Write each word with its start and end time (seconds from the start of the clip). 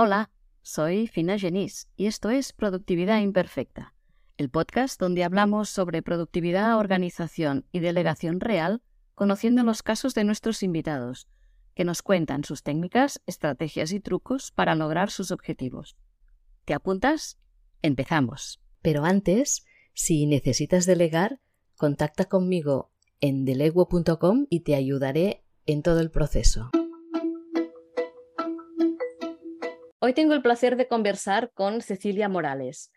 Hola, 0.00 0.30
soy 0.62 1.08
Fina 1.08 1.40
Genís 1.40 1.88
y 1.96 2.06
esto 2.06 2.30
es 2.30 2.52
Productividad 2.52 3.20
Imperfecta, 3.20 3.96
el 4.36 4.48
podcast 4.48 5.00
donde 5.00 5.24
hablamos 5.24 5.70
sobre 5.70 6.02
productividad, 6.02 6.78
organización 6.78 7.66
y 7.72 7.80
delegación 7.80 8.38
real, 8.38 8.80
conociendo 9.16 9.64
los 9.64 9.82
casos 9.82 10.14
de 10.14 10.22
nuestros 10.22 10.62
invitados, 10.62 11.26
que 11.74 11.82
nos 11.82 12.02
cuentan 12.02 12.44
sus 12.44 12.62
técnicas, 12.62 13.20
estrategias 13.26 13.90
y 13.90 13.98
trucos 13.98 14.52
para 14.52 14.76
lograr 14.76 15.10
sus 15.10 15.32
objetivos. 15.32 15.96
¿Te 16.64 16.74
apuntas? 16.74 17.40
Empezamos. 17.82 18.60
Pero 18.82 19.04
antes, 19.04 19.64
si 19.94 20.26
necesitas 20.26 20.86
delegar, 20.86 21.40
contacta 21.76 22.26
conmigo 22.26 22.92
en 23.20 23.44
deleguo.com 23.44 24.46
y 24.48 24.60
te 24.60 24.76
ayudaré 24.76 25.42
en 25.66 25.82
todo 25.82 25.98
el 25.98 26.12
proceso. 26.12 26.70
Hoy 30.08 30.14
tengo 30.14 30.32
el 30.32 30.40
placer 30.40 30.76
de 30.76 30.88
conversar 30.88 31.50
con 31.52 31.82
Cecilia 31.82 32.30
Morales. 32.30 32.90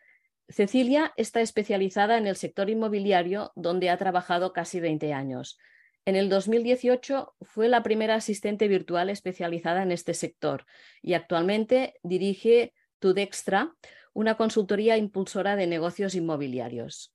Cecilia 0.48 1.12
está 1.18 1.42
especializada 1.42 2.18
en 2.18 2.26
el 2.26 2.38
sector 2.38 2.70
inmobiliario, 2.70 3.52
donde 3.58 3.90
ha 3.90 3.98
trabajado 3.98 4.54
casi 4.54 4.80
20 4.80 5.12
años. 5.12 5.60
En 6.06 6.16
el 6.16 6.30
2018 6.30 7.36
fue 7.42 7.68
la 7.68 7.84
primera 7.84 8.16
asistente 8.16 8.70
virtual 8.70 9.10
especializada 9.10 9.84
en 9.84 9.92
este 9.92 10.14
sector 10.14 10.66
y 11.02 11.14
actualmente 11.14 11.96
dirige 12.02 12.74
Tudextra, 13.00 13.76
una 14.14 14.38
consultoría 14.38 14.96
impulsora 14.96 15.58
de 15.58 15.68
negocios 15.68 16.16
inmobiliarios. 16.16 17.14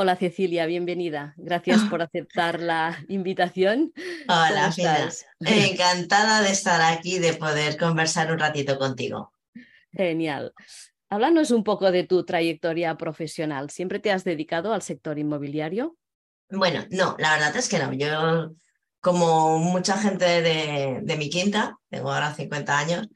Hola 0.00 0.14
Cecilia, 0.14 0.64
bienvenida. 0.66 1.34
Gracias 1.36 1.80
por 1.90 2.02
aceptar 2.02 2.60
la 2.60 2.96
invitación. 3.08 3.92
Hola, 4.28 4.68
estás? 4.68 5.26
Encantada 5.40 6.40
de 6.40 6.50
estar 6.50 6.80
aquí, 6.80 7.18
de 7.18 7.34
poder 7.34 7.76
conversar 7.76 8.30
un 8.30 8.38
ratito 8.38 8.78
contigo. 8.78 9.32
Genial. 9.90 10.54
Háblanos 11.08 11.50
un 11.50 11.64
poco 11.64 11.90
de 11.90 12.04
tu 12.04 12.24
trayectoria 12.24 12.96
profesional. 12.96 13.70
¿Siempre 13.70 13.98
te 13.98 14.12
has 14.12 14.22
dedicado 14.22 14.72
al 14.72 14.82
sector 14.82 15.18
inmobiliario? 15.18 15.96
Bueno, 16.48 16.84
no, 16.90 17.16
la 17.18 17.32
verdad 17.32 17.56
es 17.56 17.68
que 17.68 17.80
no. 17.80 17.92
Yo, 17.92 18.54
como 19.00 19.58
mucha 19.58 19.98
gente 19.98 20.42
de, 20.42 21.16
mi 21.16 21.28
quinta, 21.28 21.76
tengo 21.90 22.12
ahora 22.12 22.32
50 22.32 22.78
años, 22.78 23.08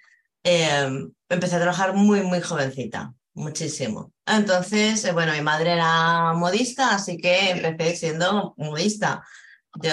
em, 0.43 1.13
empecé 1.29 1.55
a 1.55 1.61
trabajar 1.61 1.95
muy, 1.95 2.23
muy 2.23 2.41
jovencita 2.41 3.15
muchísimo. 3.35 4.13
Entonces, 4.27 5.05
eh, 5.05 5.13
bueno, 5.13 5.33
mi 5.33 5.41
madre 5.43 5.73
era 5.73 6.33
modista, 6.35 6.95
así 6.95 7.17
que 7.17 7.51
empecé 7.51 7.97
siendo 7.97 8.55
modista. 8.57 9.23
Yo 9.83 9.91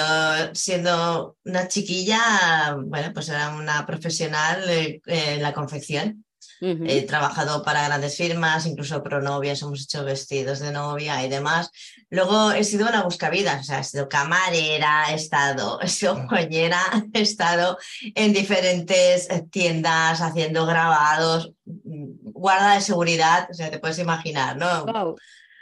siendo 0.53 1.37
una 1.45 1.67
chiquilla, 1.67 2.77
bueno, 2.85 3.11
pues 3.13 3.29
era 3.29 3.55
una 3.55 3.85
profesional 3.85 4.63
en 4.69 5.41
la 5.41 5.53
confección. 5.53 6.25
He 6.61 7.03
trabajado 7.03 7.63
para 7.63 7.85
grandes 7.85 8.17
firmas, 8.17 8.65
incluso 8.65 9.01
pro 9.01 9.21
novias, 9.21 9.61
hemos 9.61 9.83
hecho 9.83 10.03
vestidos 10.03 10.59
de 10.59 10.71
novia 10.71 11.23
y 11.23 11.29
demás. 11.29 11.71
Luego 12.09 12.51
he 12.51 12.65
sido 12.65 12.87
una 12.87 13.03
buscavidas, 13.03 13.61
o 13.61 13.63
sea, 13.63 13.79
he 13.79 13.83
sido 13.83 14.09
camarera, 14.09 15.05
he 15.11 15.15
estado, 15.15 15.79
he 15.81 15.87
sido 15.87 16.27
joyera, 16.27 16.81
he 17.13 17.21
estado 17.21 17.77
en 18.13 18.33
diferentes 18.33 19.29
tiendas 19.51 20.19
haciendo 20.21 20.65
grabados, 20.65 21.53
guarda 21.63 22.75
de 22.75 22.81
seguridad, 22.81 23.47
o 23.49 23.53
sea, 23.53 23.71
te 23.71 23.79
puedes 23.79 23.99
imaginar, 23.99 24.57
¿no? 24.57 24.85
¡Wow! 24.85 25.15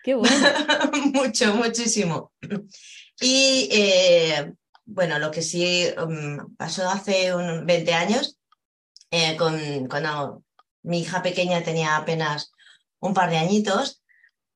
¡Qué 0.04 0.16
bueno! 0.16 0.50
Mucho, 1.14 1.54
muchísimo. 1.54 2.32
Y 3.20 3.70
eh, 3.72 4.54
bueno, 4.86 5.20
lo 5.20 5.30
que 5.30 5.42
sí 5.42 5.86
um, 6.02 6.56
pasó 6.56 6.90
hace 6.90 7.36
un 7.36 7.66
20 7.66 7.94
años, 7.94 8.38
eh, 9.12 9.36
con, 9.38 9.88
cuando 9.88 10.44
mi 10.84 11.00
hija 11.02 11.22
pequeña 11.22 11.64
tenía 11.64 11.96
apenas 11.96 12.52
un 13.00 13.14
par 13.14 13.30
de 13.30 13.38
añitos, 13.38 14.04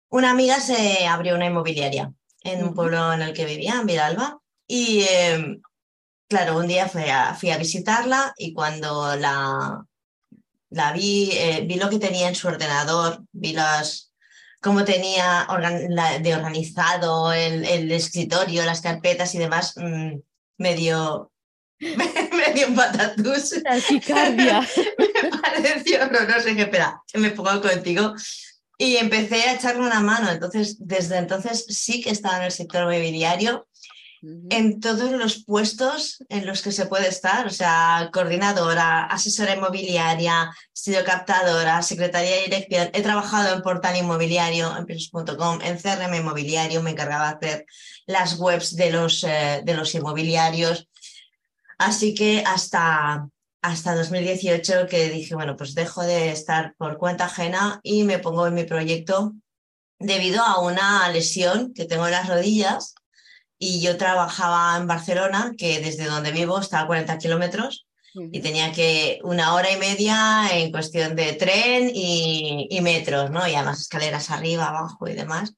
una 0.09 0.31
amiga 0.31 0.59
se 0.59 1.07
abrió 1.07 1.35
una 1.35 1.45
inmobiliaria 1.45 2.13
en 2.43 2.63
un 2.63 2.73
pueblo 2.73 3.13
en 3.13 3.21
el 3.21 3.33
que 3.33 3.45
vivía, 3.45 3.79
en 3.79 3.85
Vidalba, 3.85 4.39
y 4.67 5.05
em, 5.09 5.61
claro, 6.27 6.57
un 6.57 6.67
día 6.67 6.87
fui 6.87 7.03
a, 7.09 7.33
fui 7.35 7.51
a 7.51 7.57
visitarla 7.57 8.33
y 8.37 8.53
cuando 8.53 9.15
la, 9.15 9.85
la 10.69 10.91
vi, 10.93 11.29
eh, 11.33 11.65
vi 11.67 11.75
lo 11.75 11.89
que 11.89 11.99
tenía 11.99 12.27
en 12.27 12.35
su 12.35 12.47
ordenador, 12.47 13.23
vi 13.31 13.53
las, 13.53 14.13
cómo 14.61 14.83
tenía 14.85 15.47
de 16.21 16.35
organizado 16.35 17.33
el, 17.33 17.91
escritorio, 17.91 18.65
las 18.65 18.81
carpetas 18.81 19.35
y 19.35 19.39
demás, 19.39 19.73
mm, 19.75 20.19
me 20.57 20.75
dio, 20.75 21.30
me, 22.37 22.53
dio 22.53 22.67
un 22.67 22.75
patatús. 22.75 23.53
me 24.97 25.29
pareció 25.41 26.03
horroroso. 26.03 26.47
Dije, 26.49 26.61
espera, 26.61 27.01
me 27.15 27.31
pongo 27.31 27.61
contigo. 27.61 28.13
Y 28.77 28.97
empecé 28.97 29.43
a 29.43 29.55
echarle 29.55 29.81
una 29.81 29.99
mano. 29.99 30.29
Entonces, 30.31 30.77
desde 30.79 31.17
entonces 31.17 31.65
sí 31.69 32.01
que 32.01 32.11
estaba 32.11 32.37
en 32.37 32.43
el 32.43 32.51
sector 32.51 32.85
mobiliario 32.85 33.67
en 34.21 34.79
todos 34.79 35.11
los 35.11 35.43
puestos 35.43 36.23
en 36.29 36.45
los 36.45 36.61
que 36.61 36.71
se 36.71 36.85
puede 36.85 37.07
estar, 37.07 37.47
o 37.47 37.49
sea, 37.49 38.09
coordinadora, 38.13 39.05
asesora 39.05 39.55
inmobiliaria, 39.55 40.51
estudio 40.73 41.03
captadora, 41.03 41.81
secretaria 41.81 42.35
de 42.35 42.43
dirección. 42.43 42.89
He 42.93 43.01
trabajado 43.01 43.55
en 43.55 43.63
portal 43.63 43.97
inmobiliario, 43.97 44.77
en 44.77 44.85
pisos.com, 44.85 45.59
en 45.63 45.77
CRM 45.79 46.13
inmobiliario, 46.13 46.83
me 46.83 46.91
encargaba 46.91 47.33
de 47.33 47.47
hacer 47.47 47.65
las 48.05 48.39
webs 48.39 48.75
de 48.75 48.91
los, 48.91 49.23
eh, 49.23 49.61
de 49.63 49.73
los 49.73 49.93
inmobiliarios. 49.95 50.87
Así 51.81 52.13
que 52.13 52.43
hasta, 52.45 53.27
hasta 53.63 53.95
2018 53.95 54.85
que 54.87 55.09
dije, 55.09 55.33
bueno, 55.33 55.55
pues 55.57 55.73
dejo 55.73 56.03
de 56.03 56.29
estar 56.29 56.75
por 56.77 56.99
cuenta 56.99 57.25
ajena 57.25 57.79
y 57.81 58.03
me 58.03 58.19
pongo 58.19 58.45
en 58.45 58.53
mi 58.53 58.65
proyecto 58.65 59.33
debido 59.97 60.43
a 60.43 60.61
una 60.61 61.09
lesión 61.09 61.73
que 61.73 61.85
tengo 61.85 62.05
en 62.05 62.11
las 62.11 62.29
rodillas 62.29 62.93
y 63.57 63.81
yo 63.81 63.97
trabajaba 63.97 64.77
en 64.77 64.85
Barcelona, 64.85 65.53
que 65.57 65.79
desde 65.79 66.05
donde 66.05 66.31
vivo 66.31 66.59
está 66.59 66.81
a 66.81 66.85
40 66.85 67.17
kilómetros, 67.17 67.87
y 68.13 68.41
tenía 68.41 68.71
que 68.73 69.19
una 69.23 69.55
hora 69.55 69.71
y 69.71 69.77
media 69.77 70.49
en 70.51 70.71
cuestión 70.71 71.15
de 71.15 71.33
tren 71.33 71.89
y, 71.95 72.79
metros, 72.83 73.31
¿no? 73.31 73.47
Y 73.47 73.55
además 73.55 73.81
escaleras 73.81 74.29
arriba, 74.29 74.67
abajo 74.67 75.07
y 75.07 75.13
demás. 75.13 75.55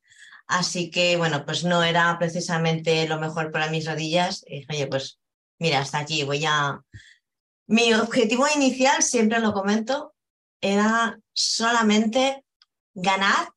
Así 0.48 0.90
que, 0.90 1.18
bueno, 1.18 1.44
pues 1.46 1.66
no 1.66 1.84
era 1.84 2.18
precisamente 2.18 3.08
lo 3.10 3.20
mejor 3.20 3.52
para 3.52 3.70
mis 3.70 3.86
rodillas. 3.86 4.46
Y 4.48 4.60
dije, 4.60 4.68
oye, 4.70 4.88
pues 4.88 5.20
mira, 5.60 5.80
hasta 5.80 6.00
aquí 6.00 6.24
voy 6.24 6.46
a... 6.46 6.82
Mi 7.68 7.94
objetivo 7.94 8.46
inicial, 8.56 9.02
siempre 9.02 9.40
lo 9.40 9.54
comento, 9.54 10.14
era 10.62 11.20
solamente 11.34 12.44
ganar 12.94 13.50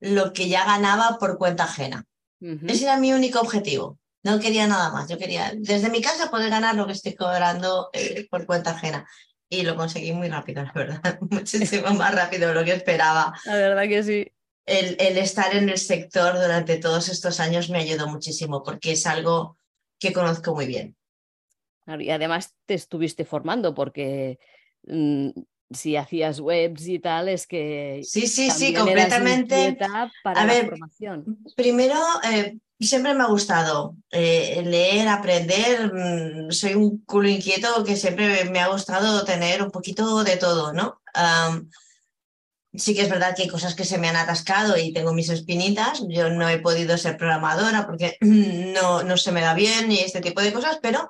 lo 0.00 0.32
que 0.32 0.48
ya 0.48 0.64
ganaba 0.64 1.18
por 1.18 1.38
cuenta 1.38 1.64
ajena. 1.64 2.04
Ese 2.40 2.84
era 2.84 2.98
mi 2.98 3.12
único 3.12 3.40
objetivo. 3.40 3.98
No 4.22 4.38
quería 4.38 4.66
nada 4.66 4.90
más. 4.90 5.08
Yo 5.08 5.16
quería, 5.16 5.52
desde 5.56 5.88
mi 5.88 6.02
casa, 6.02 6.30
poder 6.30 6.50
ganar 6.50 6.74
lo 6.74 6.86
que 6.86 6.92
estoy 6.92 7.14
cobrando 7.14 7.88
eh, 7.94 8.26
por 8.30 8.44
cuenta 8.44 8.72
ajena. 8.72 9.08
Y 9.48 9.62
lo 9.62 9.76
conseguí 9.76 10.12
muy 10.12 10.28
rápido, 10.28 10.62
la 10.62 10.72
verdad. 10.72 11.18
Muchísimo 11.30 11.90
más 11.94 12.14
rápido 12.14 12.48
de 12.48 12.54
lo 12.54 12.64
que 12.64 12.72
esperaba. 12.72 13.34
La 13.46 13.54
verdad 13.54 13.84
que 13.84 14.02
sí. 14.02 14.32
El, 14.66 14.96
el, 14.98 15.18
estar 15.18 15.54
en 15.54 15.68
el 15.68 15.78
sector 15.78 16.34
durante 16.34 16.78
todos 16.78 17.08
estos 17.08 17.40
años 17.40 17.68
me 17.68 17.78
ayudó 17.78 18.08
muchísimo 18.08 18.62
porque 18.62 18.92
es 18.92 19.06
algo 19.06 19.58
que 19.98 20.12
conozco 20.12 20.54
muy 20.54 20.66
bien. 20.66 20.96
Y 21.86 22.10
además 22.10 22.54
te 22.66 22.74
estuviste 22.74 23.24
formando 23.24 23.74
porque 23.74 24.38
mm, 24.86 25.30
si 25.70 25.96
hacías 25.96 26.40
webs 26.40 26.86
y 26.88 26.98
tal, 26.98 27.28
es 27.28 27.46
que... 27.46 28.00
Sí, 28.04 28.26
sí, 28.26 28.50
sí, 28.50 28.72
completamente. 28.72 29.76
Para 30.22 30.42
A 30.42 30.46
ver, 30.46 30.70
formación. 30.70 31.38
Primero, 31.56 31.98
eh, 32.30 32.58
siempre 32.80 33.14
me 33.14 33.22
ha 33.22 33.26
gustado 33.26 33.96
eh, 34.10 34.62
leer, 34.64 35.08
aprender. 35.08 35.92
Mm, 35.92 36.50
soy 36.50 36.74
un 36.74 37.04
culo 37.04 37.28
inquieto 37.28 37.84
que 37.84 37.96
siempre 37.96 38.44
me 38.50 38.60
ha 38.60 38.68
gustado 38.68 39.24
tener 39.24 39.62
un 39.62 39.70
poquito 39.70 40.24
de 40.24 40.36
todo, 40.36 40.72
¿no? 40.72 41.00
sí 42.76 42.92
que 42.92 43.02
es 43.02 43.08
verdad 43.08 43.36
que 43.36 43.42
hay 43.42 43.48
cosas 43.48 43.76
que 43.76 43.84
se 43.84 43.98
me 43.98 44.08
han 44.08 44.16
atascado 44.16 44.76
y 44.76 44.92
tengo 44.92 45.12
mis 45.12 45.28
espinitas. 45.28 46.02
Yo 46.08 46.30
no 46.30 46.48
he 46.48 46.58
podido 46.58 46.98
ser 46.98 47.16
programadora 47.16 47.86
porque 47.86 48.16
no, 48.20 49.04
no 49.04 49.16
se 49.16 49.30
me 49.30 49.40
da 49.40 49.54
bien 49.54 49.92
y 49.92 50.00
este 50.00 50.20
tipo 50.20 50.40
de 50.40 50.52
cosas, 50.52 50.78
pero 50.82 51.08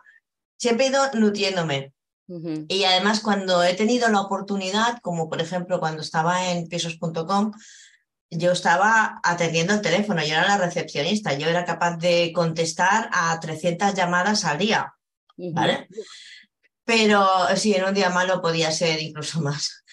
siempre 0.59 0.87
he 0.87 0.89
ido 0.91 1.11
nutriéndome. 1.15 1.93
Y 2.69 2.85
además 2.85 3.21
cuando 3.21 3.63
he 3.63 3.75
tenido 3.75 4.09
la 4.09 4.23
oportunidad, 4.23 4.99
como 5.03 5.29
por 5.29 5.43
ejemplo 5.43 5.79
cuando 5.79 6.01
estaba 6.01 6.51
en 6.51 6.69
pisos.com, 6.69 7.53
yo 8.31 8.53
estaba 8.53 9.21
atendiendo 9.23 9.75
el 9.75 9.83
teléfono, 9.83 10.23
yo 10.23 10.35
era 10.35 10.49
la 10.49 10.59
recepcionista, 10.59 11.35
yo 11.35 11.49
era 11.49 11.67
capaz 11.67 11.99
de 11.99 12.33
contestar 12.35 13.11
a 13.13 13.39
300 13.39 13.95
llamadas 13.95 14.45
al 14.47 14.59
día, 14.59 14.95
¿vale? 15.37 15.87
Pero 16.85 17.27
sí, 17.57 17.75
en 17.75 17.85
un 17.85 17.95
día 17.95 18.09
malo 18.09 18.41
podía 18.41 18.73
ser 18.73 19.03
incluso 19.03 19.41
más. 19.43 19.85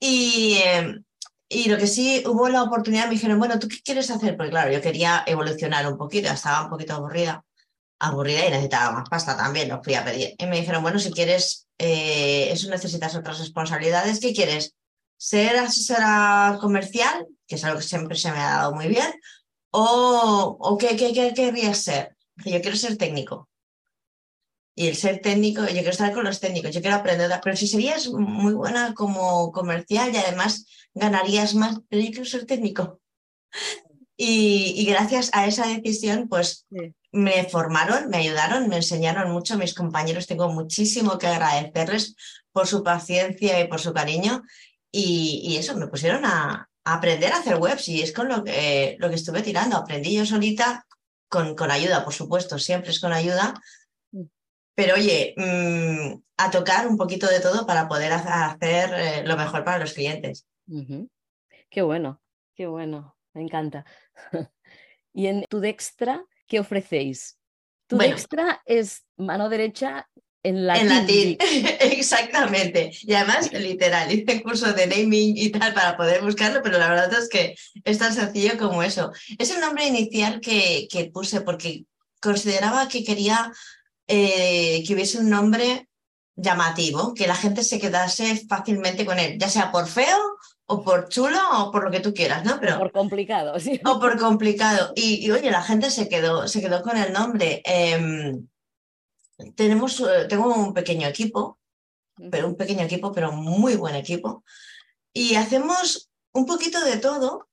Y, 0.00 0.58
em, 0.64 1.04
y 1.48 1.68
lo 1.68 1.78
que 1.78 1.86
sí, 1.86 2.24
hubo 2.26 2.48
la 2.48 2.64
oportunidad, 2.64 3.04
me 3.04 3.14
dijeron, 3.14 3.38
bueno, 3.38 3.58
¿tú 3.60 3.68
qué 3.68 3.80
quieres 3.82 4.10
hacer? 4.10 4.36
Porque 4.36 4.50
claro, 4.50 4.72
yo 4.72 4.80
quería 4.80 5.22
evolucionar 5.26 5.86
un 5.86 5.96
poquito, 5.96 6.30
estaba 6.30 6.64
un 6.64 6.70
poquito 6.70 6.94
aburrida 6.94 7.44
aburrida 8.00 8.46
y 8.46 8.50
necesitaba 8.50 8.92
más 8.92 9.08
pasta 9.08 9.36
también, 9.36 9.68
los 9.68 9.84
fui 9.84 9.94
a 9.94 10.04
pedir. 10.04 10.34
Y 10.36 10.46
me 10.46 10.58
dijeron, 10.58 10.82
bueno, 10.82 10.98
si 10.98 11.12
quieres 11.12 11.68
eh, 11.82 12.52
eso 12.52 12.68
necesitas 12.68 13.14
otras 13.14 13.38
responsabilidades. 13.38 14.20
¿Qué 14.20 14.34
quieres? 14.34 14.74
¿Ser 15.16 15.56
asesora 15.56 16.58
comercial, 16.60 17.26
que 17.46 17.54
es 17.54 17.64
algo 17.64 17.78
que 17.78 17.86
siempre 17.86 18.16
se 18.16 18.30
me 18.30 18.38
ha 18.38 18.56
dado 18.56 18.74
muy 18.74 18.88
bien? 18.88 19.10
¿O, 19.70 20.56
o 20.60 20.76
qué, 20.76 20.94
qué, 20.96 21.14
qué 21.14 21.32
querrías 21.32 21.78
ser? 21.78 22.16
Yo 22.44 22.60
quiero 22.60 22.76
ser 22.76 22.98
técnico. 22.98 23.48
Y 24.74 24.88
el 24.88 24.96
ser 24.96 25.20
técnico, 25.20 25.62
yo 25.62 25.72
quiero 25.72 25.90
estar 25.90 26.12
con 26.12 26.24
los 26.24 26.38
técnicos, 26.38 26.72
yo 26.72 26.82
quiero 26.82 26.96
aprender, 26.96 27.30
pero 27.42 27.56
si 27.56 27.66
serías 27.66 28.08
muy 28.08 28.52
buena 28.52 28.94
como 28.94 29.50
comercial 29.50 30.14
y 30.14 30.18
además 30.18 30.66
ganarías 30.94 31.54
más, 31.54 31.80
pero 31.88 32.02
yo 32.02 32.10
quiero 32.10 32.24
ser 32.26 32.46
técnico. 32.46 33.00
Y, 34.22 34.84
gracias 34.84 35.30
a 35.32 35.46
esa 35.46 35.66
decisión, 35.66 36.28
pues 36.28 36.66
me 37.12 37.44
formaron, 37.44 38.08
me 38.08 38.18
ayudaron, 38.18 38.68
me 38.68 38.76
enseñaron 38.76 39.30
mucho. 39.32 39.56
Mis 39.56 39.74
compañeros 39.74 40.26
tengo 40.26 40.48
muchísimo 40.52 41.18
que 41.18 41.26
agradecerles 41.26 42.14
por 42.52 42.66
su 42.66 42.82
paciencia 42.82 43.60
y 43.60 43.68
por 43.68 43.80
su 43.80 43.92
cariño. 43.92 44.42
Y, 44.92 45.56
eso, 45.56 45.76
me 45.76 45.86
pusieron 45.86 46.24
a, 46.24 46.68
aprender 46.84 47.32
a 47.32 47.38
hacer 47.38 47.56
webs 47.56 47.88
y 47.88 48.02
es 48.02 48.12
con 48.12 48.28
lo 48.28 48.42
que, 48.44 48.96
lo 48.98 49.08
que 49.08 49.14
estuve 49.16 49.42
tirando. 49.42 49.76
Aprendí 49.76 50.14
yo 50.14 50.26
solita, 50.26 50.86
con, 51.28 51.54
con 51.54 51.70
ayuda, 51.70 52.04
por 52.04 52.12
supuesto, 52.12 52.58
siempre 52.58 52.90
es 52.90 53.00
con 53.00 53.12
ayuda. 53.12 53.54
Mm. 54.12 54.24
Pero 54.74 54.94
oye, 54.94 55.34
mm, 55.36 56.20
a 56.36 56.50
tocar 56.50 56.88
un 56.88 56.96
poquito 56.96 57.26
de 57.28 57.40
todo 57.40 57.66
para 57.66 57.86
poder 57.86 58.12
hacer 58.12 58.94
eh, 58.94 59.22
lo 59.26 59.36
mejor 59.36 59.64
para 59.64 59.78
los 59.78 59.92
clientes. 59.92 60.46
Qué 61.68 61.82
bueno, 61.82 62.20
qué 62.54 62.66
bueno, 62.66 63.16
me 63.34 63.42
encanta. 63.42 63.84
y 65.12 65.26
en 65.26 65.44
tu 65.48 65.60
Dextra, 65.60 66.24
¿qué 66.50 66.58
ofrecéis? 66.58 67.38
Tu 67.86 67.96
Dextra 67.96 68.60
es 68.66 69.04
mano 69.16 69.48
derecha 69.48 70.08
en 70.42 70.66
latín. 70.66 70.82
En 70.82 70.88
latín, 70.88 71.36
exactamente. 71.80 72.90
Y 73.02 73.14
además, 73.14 73.52
literal, 73.52 74.12
hice 74.12 74.42
curso 74.42 74.72
de 74.72 74.86
naming 74.86 75.36
y 75.36 75.50
tal 75.50 75.72
para 75.72 75.96
poder 75.96 76.22
buscarlo, 76.22 76.60
pero 76.62 76.78
la 76.78 76.88
verdad 76.88 77.12
es 77.14 77.28
que 77.28 77.54
es 77.84 77.98
tan 77.98 78.12
sencillo 78.12 78.58
como 78.58 78.82
eso. 78.82 79.12
Es 79.38 79.50
el 79.50 79.60
nombre 79.60 79.86
inicial 79.86 80.40
que, 80.40 80.88
que 80.90 81.10
puse 81.10 81.40
porque 81.42 81.84
consideraba 82.20 82.88
que 82.88 83.04
quería 83.04 83.52
eh, 84.08 84.82
que 84.86 84.94
hubiese 84.94 85.18
un 85.18 85.30
nombre 85.30 85.88
llamativo, 86.34 87.14
que 87.14 87.28
la 87.28 87.36
gente 87.36 87.62
se 87.62 87.78
quedase 87.78 88.44
fácilmente 88.48 89.06
con 89.06 89.18
él, 89.18 89.38
ya 89.38 89.48
sea 89.48 89.70
por 89.70 89.86
feo 89.86 90.18
o 90.72 90.82
por 90.84 91.08
chulo 91.08 91.40
o 91.58 91.72
por 91.72 91.84
lo 91.84 91.90
que 91.90 91.98
tú 91.98 92.14
quieras, 92.14 92.44
¿no? 92.44 92.60
Pero, 92.60 92.78
por 92.78 92.92
complicado, 92.92 93.58
sí. 93.58 93.80
O 93.84 93.98
por 93.98 94.16
complicado. 94.18 94.92
Y, 94.94 95.28
oye, 95.30 95.50
la 95.50 95.62
gente 95.62 95.90
se 95.90 96.08
quedó, 96.08 96.46
se 96.46 96.60
quedó 96.60 96.80
con 96.82 96.96
el 96.96 97.12
nombre. 97.12 97.60
Em, 97.64 98.46
tenemos, 99.56 99.98
eh, 100.00 100.26
tengo 100.28 100.54
un 100.54 100.72
pequeño 100.72 101.08
equipo, 101.08 101.58
pero 102.30 102.46
un 102.46 102.56
pequeño 102.56 102.84
equipo, 102.84 103.10
pero 103.12 103.32
muy 103.32 103.74
buen 103.74 103.96
equipo. 103.96 104.44
Y 105.12 105.34
hacemos 105.34 106.08
un 106.32 106.46
poquito 106.46 106.80
de 106.84 106.98
todo 106.98 107.48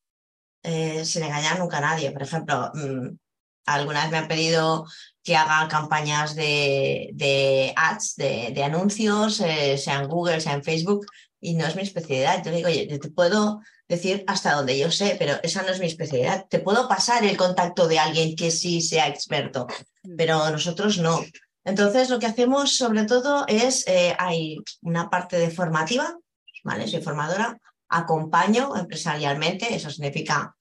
eh, 0.62 1.04
sin 1.04 1.24
engañar 1.24 1.58
nunca 1.58 1.80
a 1.80 1.82
nadie. 1.82 2.12
Por 2.12 2.22
ejemplo, 2.22 2.72
mm, 2.76 3.18
algunas 3.66 4.12
me 4.12 4.18
han 4.18 4.28
pedido 4.28 4.86
que 5.24 5.36
haga 5.36 5.68
campañas 5.68 6.36
de, 6.36 7.10
de 7.14 7.74
ads, 7.76 8.16
de, 8.16 8.52
de 8.54 8.64
anuncios, 8.64 9.40
eh, 9.40 9.76
sea 9.80 10.02
en 10.02 10.08
Google, 10.08 10.40
sea 10.40 10.54
en 10.54 10.64
Facebook, 10.64 11.08
y 11.40 11.56
no 11.56 11.66
es 11.66 11.76
mi 11.76 11.84
especialidad. 11.84 12.44
Yo 12.44 12.52
digo, 12.52 12.68
oye, 12.68 12.88
te 12.88 13.10
puedo 13.10 13.62
decir 13.88 14.24
hasta 14.28 14.54
donde 14.54 14.78
yo 14.78 14.92
sé, 14.92 15.16
pero 15.20 15.36
esa 15.44 15.64
no 15.64 15.70
es 15.70 15.80
mi 15.80 15.88
especialidad. 15.88 16.46
Te 16.50 16.60
puedo 16.60 16.88
pasar 16.88 17.24
el 17.24 17.38
contacto 17.38 17.88
de 17.88 18.00
alguien 18.00 18.36
que 18.36 18.52
sí 18.52 18.82
sea 18.82 19.08
experto, 19.08 19.68
mm. 20.04 20.16
pero 20.18 20.50
nosotros 20.50 20.98
no. 20.98 21.24
Entonces, 21.64 22.10
lo 22.10 22.20
que 22.20 22.28
hacemos 22.28 22.78
sobre 22.78 23.06
todo 23.06 23.46
es, 23.48 23.86
eh, 23.88 24.16
hay 24.18 24.58
una 24.82 25.10
parte 25.10 25.38
de 25.38 25.52
formativa, 25.52 26.18
¿vale? 26.64 26.88
Soy 26.88 27.02
formadora, 27.02 27.60
acompaño 27.90 28.76
empresarialmente, 28.76 29.74
eso 29.74 29.90
significa 29.90 30.56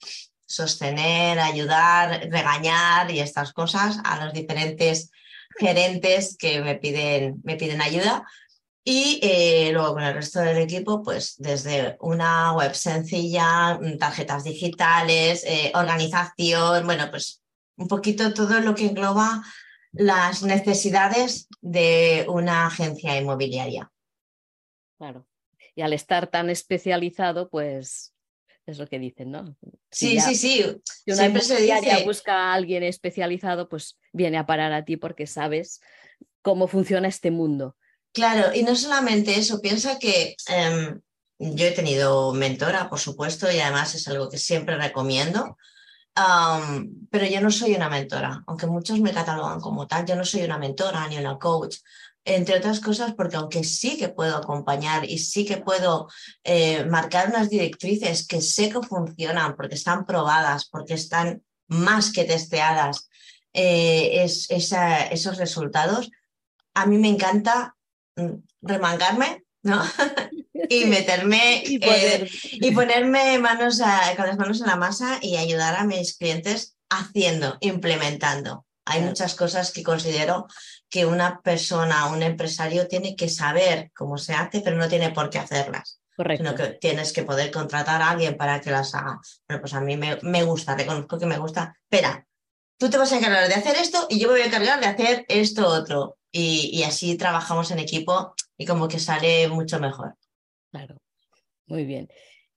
sostener, 0.44 1.38
ayudar, 1.38 2.28
regañar 2.30 3.10
y 3.10 3.20
estas 3.20 3.52
cosas 3.52 3.98
a 4.04 4.24
los 4.24 4.32
diferentes 4.32 5.10
gerentes 5.58 6.36
que 6.36 6.60
me 6.60 6.76
piden, 6.76 7.40
me 7.42 7.56
piden 7.56 7.80
ayuda 7.80 8.24
y 8.88 9.18
eh, 9.20 9.70
luego 9.72 9.94
con 9.94 10.04
el 10.04 10.14
resto 10.14 10.38
del 10.38 10.58
equipo, 10.58 11.02
pues 11.02 11.34
desde 11.38 11.96
una 11.98 12.52
web 12.52 12.72
sencilla, 12.72 13.74
mm, 13.74 13.98
tarjetas 13.98 14.44
digitales, 14.44 15.42
eh, 15.44 15.72
organización, 15.74 16.86
bueno, 16.86 17.10
pues 17.10 17.42
un 17.76 17.88
poquito 17.88 18.32
todo 18.32 18.60
lo 18.60 18.76
que 18.76 18.86
engloba 18.86 19.42
las 19.90 20.44
necesidades 20.44 21.48
de 21.60 22.26
una 22.28 22.68
agencia 22.68 23.18
inmobiliaria. 23.18 23.90
Claro. 24.98 25.26
Y 25.74 25.82
al 25.82 25.92
estar 25.92 26.28
tan 26.28 26.48
especializado, 26.48 27.50
pues 27.50 28.14
es 28.66 28.78
lo 28.78 28.86
que 28.86 29.00
dicen, 29.00 29.32
¿no? 29.32 29.56
sí, 29.90 30.20
sí, 30.20 30.36
sí. 30.36 30.64
Si 30.84 31.10
una 31.10 31.40
Siempre 31.40 32.04
busca 32.04 32.34
a 32.34 32.54
alguien 32.54 32.84
especializado, 32.84 33.68
pues 33.68 33.98
viene 34.12 34.38
a 34.38 34.46
parar 34.46 34.72
a 34.72 34.84
ti 34.84 34.96
porque 34.96 35.26
sabes 35.26 35.80
cómo 36.40 36.68
funciona 36.68 37.08
este 37.08 37.32
mundo. 37.32 37.76
Claro, 38.16 38.54
y 38.54 38.62
no 38.62 38.74
solamente 38.74 39.38
eso, 39.38 39.60
piensa 39.60 39.98
que 39.98 40.36
em, 40.46 41.02
yo 41.38 41.66
he 41.66 41.72
tenido 41.72 42.32
mentora, 42.32 42.88
por 42.88 42.98
supuesto, 42.98 43.52
y 43.52 43.60
además 43.60 43.94
es 43.94 44.08
algo 44.08 44.30
que 44.30 44.38
siempre 44.38 44.78
recomiendo, 44.78 45.58
pero 47.10 47.26
yo 47.26 47.42
no 47.42 47.50
soy 47.50 47.74
una 47.74 47.90
mentora, 47.90 48.42
aunque 48.46 48.66
muchos 48.66 49.00
me 49.00 49.12
catalogan 49.12 49.60
como 49.60 49.86
tal, 49.86 50.06
yo 50.06 50.16
no 50.16 50.24
soy 50.24 50.44
una 50.44 50.56
mentora 50.56 51.06
ni 51.08 51.18
una 51.18 51.38
coach, 51.38 51.76
entre 52.24 52.56
otras 52.56 52.80
cosas 52.80 53.12
porque 53.12 53.36
aunque 53.36 53.62
sí 53.64 53.98
que 53.98 54.08
puedo 54.08 54.38
acompañar 54.38 55.04
y 55.04 55.18
sí 55.18 55.44
que 55.44 55.58
puedo 55.58 56.08
eh, 56.42 56.86
marcar 56.86 57.28
unas 57.28 57.50
directrices 57.50 58.26
que 58.26 58.40
sé 58.40 58.70
que 58.70 58.80
funcionan 58.80 59.56
porque 59.56 59.74
están 59.74 60.06
probadas, 60.06 60.70
porque 60.70 60.94
están 60.94 61.42
más 61.66 62.12
que 62.12 62.24
testeadas, 62.24 63.10
eh, 63.52 64.24
es, 64.24 64.46
esos 64.48 65.36
resultados, 65.36 66.10
a 66.72 66.86
mí 66.86 66.96
me 66.96 67.08
encanta 67.08 67.75
remangarme, 68.62 69.44
¿no? 69.62 69.82
y 70.68 70.84
meterme 70.86 71.62
eh, 71.64 72.30
y, 72.52 72.70
ponerme 72.72 73.38
manos 73.38 73.80
con 74.16 74.26
las 74.26 74.38
manos 74.38 74.60
en 74.60 74.66
la 74.66 74.76
masa 74.76 75.18
y 75.20 75.36
ayudar 75.36 75.76
a 75.76 75.84
mis 75.84 76.16
clientes 76.16 76.76
haciendo, 76.88 77.58
implementando. 77.60 78.64
Hay 78.84 79.02
muchas 79.02 79.34
cosas 79.34 79.72
que 79.72 79.82
considero 79.82 80.46
que 80.88 81.06
una 81.06 81.40
persona, 81.40 82.06
un 82.06 82.22
empresario 82.22 82.86
tiene 82.86 83.16
que 83.16 83.28
saber 83.28 83.90
cómo 83.94 84.16
se 84.16 84.32
hace, 84.32 84.60
pero 84.60 84.76
no 84.76 84.88
tiene 84.88 85.10
por 85.10 85.28
qué 85.28 85.38
hacerlas. 85.38 86.00
Correcto. 86.16 86.44
Sino 86.44 86.56
que 86.56 86.68
tienes 86.74 87.12
que 87.12 87.24
poder 87.24 87.50
contratar 87.50 88.00
a 88.00 88.10
alguien 88.10 88.36
para 88.36 88.60
que 88.60 88.70
las 88.70 88.94
haga. 88.94 89.20
Bueno, 89.48 89.60
pues 89.60 89.74
a 89.74 89.80
mí 89.80 89.96
me, 89.96 90.18
me 90.22 90.44
gusta, 90.44 90.76
reconozco 90.76 91.18
que 91.18 91.26
me 91.26 91.38
gusta. 91.38 91.76
Espera, 91.90 92.26
tú 92.78 92.88
te 92.88 92.96
vas 92.96 93.12
a 93.12 93.18
encargar 93.18 93.48
de 93.48 93.54
hacer 93.54 93.76
esto 93.76 94.06
y 94.08 94.20
yo 94.20 94.28
me 94.28 94.34
voy 94.34 94.42
a 94.42 94.46
encargar 94.46 94.80
de 94.80 94.86
hacer 94.86 95.26
esto 95.28 95.66
otro. 95.66 96.16
Y, 96.38 96.82
así 96.82 97.16
trabajamos 97.16 97.70
en 97.70 97.78
equipo 97.78 98.34
y 98.58 98.66
como 98.66 98.88
que 98.88 98.98
sale 98.98 99.48
mucho 99.48 99.80
mejor. 99.80 100.14
Claro, 100.70 100.96
muy 101.66 101.84
bien. 101.84 102.08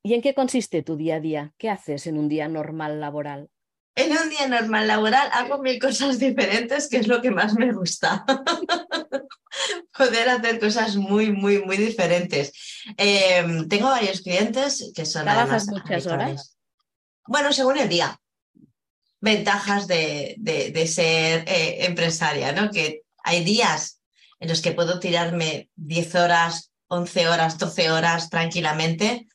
¿Y 0.04 0.14
en 0.16 0.22
qué 0.22 0.34
consiste 0.34 0.84
tu 0.84 0.98
día 0.98 1.16
a 1.16 1.20
día? 1.20 1.54
¿Qué 1.58 1.70
haces 1.70 2.06
en 2.08 2.18
un 2.18 2.28
día 2.28 2.50
normal 2.50 3.00
laboral? 3.00 3.50
En 3.96 4.12
un 4.12 4.30
día 4.30 4.48
normal 4.48 4.88
laboral 4.88 5.30
hago 5.32 5.60
mil 5.60 5.80
cosas 5.80 6.20
diferentes, 6.20 6.90
que 6.90 6.98
es 6.98 7.08
lo 7.08 7.22
que 7.22 7.32
más 7.32 7.54
me 7.54 7.72
gusta. 7.72 8.26
Poder 9.98 10.30
hacer 10.30 10.60
cosas 10.60 10.96
muy, 10.96 11.32
muy, 11.32 11.64
muy 11.64 11.78
diferentes. 11.78 12.52
Em, 12.98 13.68
tengo 13.68 13.90
varios 13.90 14.22
clientes 14.22 14.92
que 14.94 15.06
son... 15.06 15.24
¿Trabajas 15.24 15.68
muchas 15.68 16.06
horas? 16.06 16.58
Bueno, 17.28 17.52
según 17.54 17.78
el 17.78 17.90
día 17.90 18.20
ventajas 19.22 19.88
de, 19.88 20.36
de, 20.38 20.88
ser 20.88 21.44
eh, 21.48 21.86
empresaria, 21.86 22.52
¿no? 22.52 22.72
Que 22.72 23.04
hay 23.24 23.44
días 23.44 24.02
en 24.40 24.50
los 24.50 24.62
que 24.62 24.72
puedo 24.72 25.00
tirarme 25.00 25.70
10 25.76 26.16
horas, 26.16 26.72
11 26.88 27.28
horas, 27.28 27.58
12 27.58 27.92
horas 27.92 28.30
tranquilamente. 28.30 29.28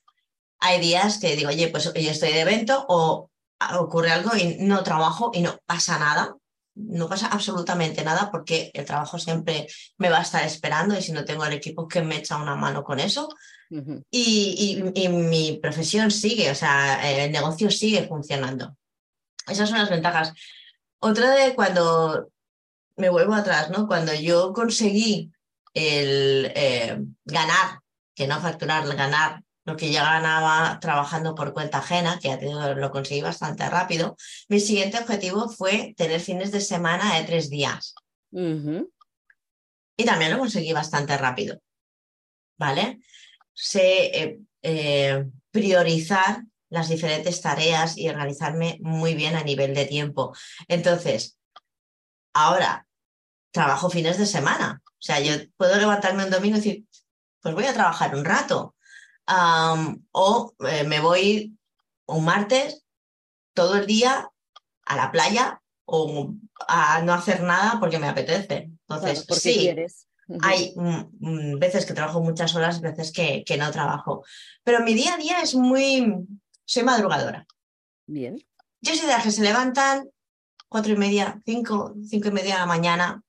Hay 0.61 0.81
días 0.81 1.19
que 1.19 1.37
digo, 1.37 1.51
oye, 1.51 1.69
pues 1.69 1.87
hoy 1.87 2.09
estoy 2.09 2.33
de 2.33 2.41
evento 2.41 2.85
o 2.89 3.31
ocurre 3.79 4.11
algo 4.11 4.37
y 4.37 4.57
no 4.61 4.83
trabajo 4.83 5.31
y 5.35 5.41
no 5.41 5.59
pasa 5.67 5.99
nada. 5.99 6.35
No 6.77 7.09
pasa 7.09 7.29
absolutamente 7.29 8.03
nada 8.03 8.31
porque 8.33 8.71
el 8.75 8.85
trabajo 8.85 9.19
siempre 9.19 9.69
me 9.99 10.09
va 10.09 10.19
a 10.19 10.23
estar 10.23 10.45
esperando 10.45 10.99
y 10.99 11.03
si 11.03 11.13
no 11.13 11.25
tengo 11.25 11.45
el 11.45 11.53
equipo 11.53 11.87
que 11.87 12.03
me 12.03 12.17
echa 12.17 12.37
una 12.37 12.57
mano 12.57 12.83
con 12.83 12.99
eso. 12.99 13.29
y, 14.11 14.83
y, 14.95 15.09
mi 15.09 15.59
profesión 15.63 16.11
sigue, 16.11 16.51
o 16.51 16.55
sea, 16.55 17.25
el 17.25 17.31
negocio 17.31 17.71
sigue 17.71 18.07
funcionando. 18.09 18.77
Esas 19.47 19.69
son 19.69 19.79
las 19.79 19.91
ventajas. 19.91 20.33
Otra 21.01 21.31
de 21.33 21.55
cuando 21.55 22.31
me 22.97 23.09
vuelvo 23.09 23.35
atrás, 23.35 23.71
¿no? 23.71 23.87
Cuando 23.87 24.15
yo 24.15 24.53
conseguí 24.53 25.33
el 25.75 26.53
eh, 26.55 26.99
ganar, 27.25 27.81
que 28.15 28.27
no 28.27 28.41
facturar, 28.41 28.87
ganar 28.97 29.43
lo 29.65 29.77
que 29.77 29.91
ya 29.91 30.05
ganaba 30.05 30.79
trabajando 30.81 31.35
por 31.35 31.53
cuenta 31.55 31.79
ajena, 31.79 32.19
que 32.21 32.39
lo 32.77 32.91
conseguí 32.91 33.23
bastante 33.23 33.69
rápido, 33.69 34.15
mi 34.49 34.61
siguiente 34.61 34.99
objetivo 34.99 35.49
fue 35.49 35.95
tener 35.97 36.21
fines 36.21 36.53
de 36.53 36.61
semana 36.61 37.17
de 37.17 37.25
tres 37.25 37.49
días. 37.49 37.95
Y 39.97 40.05
también 40.05 40.33
lo 40.33 40.39
conseguí 40.39 40.73
bastante 40.73 41.17
rápido. 41.17 41.59
¿vale? 42.59 43.01
Sé 43.53 44.07
eh, 44.07 44.39
eh, 44.63 45.25
priorizar 45.51 46.45
las 46.71 46.89
diferentes 46.89 47.41
tareas 47.41 47.97
y 47.97 48.09
organizarme 48.09 48.79
muy 48.81 49.15
bien 49.15 49.37
a 49.37 49.45
nivel 49.45 49.75
de 49.75 49.87
tiempo. 49.87 50.35
Entonces, 50.69 51.39
ahora 52.33 52.84
trabajo 53.55 53.89
fines 53.89 54.19
de 54.19 54.27
semana. 54.27 54.83
O 54.85 55.03
sea, 55.07 55.21
yo 55.21 55.33
puedo 55.57 55.77
levantarme 55.77 56.25
un 56.25 56.31
domingo 56.31 56.57
y 56.57 56.61
decir, 56.61 56.85
pues 57.41 57.55
voy 57.55 57.65
a 57.65 57.73
trabajar 57.73 58.15
un 58.17 58.25
rato. 58.25 58.75
o 60.11 60.55
eh, 60.69 60.85
me 60.85 61.01
voy 61.01 61.57
un 62.07 62.25
martes 62.25 62.85
todo 63.55 63.77
el 63.77 63.87
día 63.87 64.29
a 64.85 64.97
la 64.97 65.13
playa 65.13 65.63
o 65.87 66.35
a 66.67 67.01
no 67.03 67.15
hacer 67.15 67.43
nada 67.43 67.79
porque 67.79 68.01
me 68.01 68.09
apetece. 68.09 68.71
Entonces, 68.89 69.25
sí, 69.41 69.55
quieres. 69.55 70.09
hay 70.43 70.75
veces 71.59 71.87
que 71.87 71.95
trabajo 71.95 72.21
muchas 72.21 72.57
horas, 72.57 72.81
veces 72.81 73.13
que, 73.13 73.45
que 73.47 73.57
no 73.57 73.71
trabajo. 73.71 74.25
Pero 74.65 74.81
mi 74.81 74.95
día 74.95 75.15
a 75.15 75.19
día 75.19 75.41
es 75.41 75.55
muy... 75.55 76.13
Soy 76.65 76.83
madrugadora. 76.83 77.47
Bien. 78.07 78.37
Yo 78.81 78.95
soy 78.95 79.07
de 79.07 79.13
las 79.13 79.23
que 79.23 79.31
se 79.31 79.43
levantan 79.43 80.09
cuatro 80.69 80.93
y 80.93 80.97
media, 80.97 81.41
cinco, 81.45 81.95
cinco 82.05 82.29
y 82.29 82.33
media 82.33 82.55
de 82.55 82.61
la 82.61 82.67
mañana. 82.67 83.24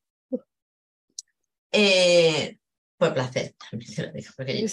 Eh, 1.78 2.58
por 2.98 3.14
placer, 3.14 3.54
también 3.70 3.94
te 3.94 4.04
lo 4.04 4.12
digo. 4.14 4.32
Porque, 4.38 4.66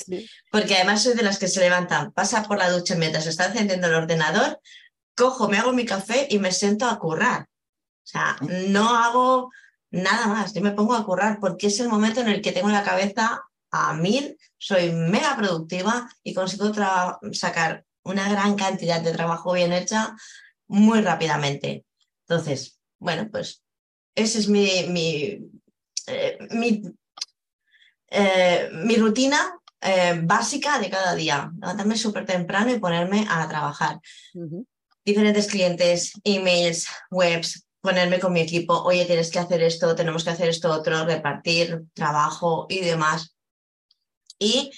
porque, 0.52 0.76
además 0.76 1.02
soy 1.02 1.14
de 1.14 1.25
las 1.25 1.38
que 1.38 1.49
se 1.49 1.59
levantan, 1.59 2.12
pasa 2.12 2.44
por 2.44 2.59
la 2.59 2.71
ducha 2.71 2.94
mientras 2.94 3.26
está 3.26 3.47
encendiendo 3.47 3.88
el 3.88 3.94
ordenador, 3.94 4.61
cojo, 5.16 5.49
me 5.49 5.59
hago 5.59 5.73
mi 5.73 5.85
café 5.85 6.28
y 6.30 6.38
me 6.38 6.52
siento 6.52 6.87
a 6.87 7.00
currar. 7.00 7.42
O 7.42 8.06
sea, 8.06 8.37
no 8.40 8.97
hago 8.97 9.50
nada 9.90 10.28
más, 10.28 10.54
yo 10.54 10.62
me 10.62 10.71
pongo 10.71 10.94
a 10.94 11.04
currar 11.04 11.38
porque 11.40 11.66
es 11.66 11.80
el 11.80 11.88
momento 11.88 12.21
en 12.21 12.28
el 12.28 12.40
que 12.40 12.52
tengo 12.52 12.68
la 12.68 12.85
cabeza 12.85 13.42
a 13.73 13.94
mil, 13.94 14.38
soy 14.56 14.92
mega 14.92 15.37
productiva 15.37 16.09
y 16.23 16.35
consigo 16.35 16.73
sacar 17.32 17.85
una 18.04 18.28
gran 18.28 18.54
cantidad 18.54 19.00
de 19.00 19.12
trabajo 19.12 19.52
bien 19.52 19.73
hecha 19.73 20.14
muy 20.68 21.00
rápidamente. 21.00 21.85
Entonces, 22.26 22.78
bueno, 22.99 23.28
pues 23.30 23.62
esa 24.14 24.38
es 24.38 24.49
mi, 24.49 24.85
mi, 24.88 25.50
eh, 26.06 26.38
mi, 26.50 26.82
eh, 28.09 28.71
mi 28.73 28.97
rutina 28.97 29.59
eh, 29.80 30.21
básica 30.23 30.78
de 30.78 30.90
cada 30.90 31.14
día. 31.14 31.50
Levantarme 31.61 31.97
súper 31.97 32.25
temprano 32.25 32.73
y 32.73 32.78
ponerme 32.78 33.26
a 33.28 33.49
trabajar. 33.49 34.00
Diferentes 35.04 35.47
clientes, 35.49 36.12
emails, 36.25 36.87
webs, 37.11 37.66
ponerme 37.80 38.21
con 38.21 38.32
mi 38.32 38.40
equipo, 38.40 38.80
oye, 38.85 39.04
tienes 39.04 39.30
que 39.30 39.40
hacer 39.40 39.61
esto, 39.62 39.97
tenemos 39.97 40.23
que 40.23 40.30
hacer 40.30 40.49
esto 40.49 40.71
otro, 40.71 41.04
repartir 41.04 41.82
trabajo 41.94 42.66
y 42.68 42.80
demás. 42.80 43.35
Y 44.38 44.71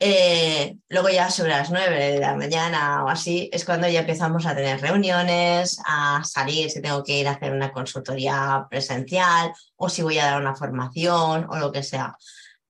eh, 0.00 0.76
luego 0.88 1.08
ya 1.08 1.28
sobre 1.28 1.50
las 1.50 1.70
nueve 1.70 2.12
de 2.12 2.20
la 2.20 2.36
mañana 2.36 3.04
o 3.04 3.08
así 3.08 3.50
es 3.52 3.64
cuando 3.64 3.88
ya 3.88 4.00
empezamos 4.00 4.46
a 4.46 4.54
tener 4.54 4.80
reuniones, 4.80 5.80
a 5.84 6.22
salir 6.24 6.70
si 6.70 6.80
tengo 6.80 7.02
que 7.02 7.18
ir 7.18 7.26
a 7.26 7.32
hacer 7.32 7.52
una 7.52 7.72
consultoría 7.72 8.66
presencial 8.70 9.52
o 9.76 9.88
si 9.88 10.02
voy 10.02 10.18
a 10.18 10.26
dar 10.26 10.40
una 10.40 10.54
formación 10.54 11.46
o 11.50 11.56
lo 11.56 11.72
que 11.72 11.82
sea. 11.82 12.16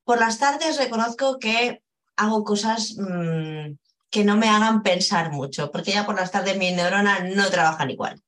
Por 0.04 0.20
las 0.20 0.38
tardes 0.38 0.78
reconozco 0.78 1.38
que 1.38 1.82
hago 2.16 2.44
cosas 2.44 2.96
mm, 2.96 3.74
que 4.10 4.24
no 4.24 4.36
me 4.38 4.48
hagan 4.48 4.82
pensar 4.82 5.30
mucho, 5.30 5.70
porque 5.70 5.92
ya 5.92 6.06
por 6.06 6.16
las 6.16 6.30
tardes 6.30 6.56
mis 6.56 6.74
neuronas 6.74 7.24
no 7.34 7.50
trabajan 7.50 7.90
igual. 7.90 8.22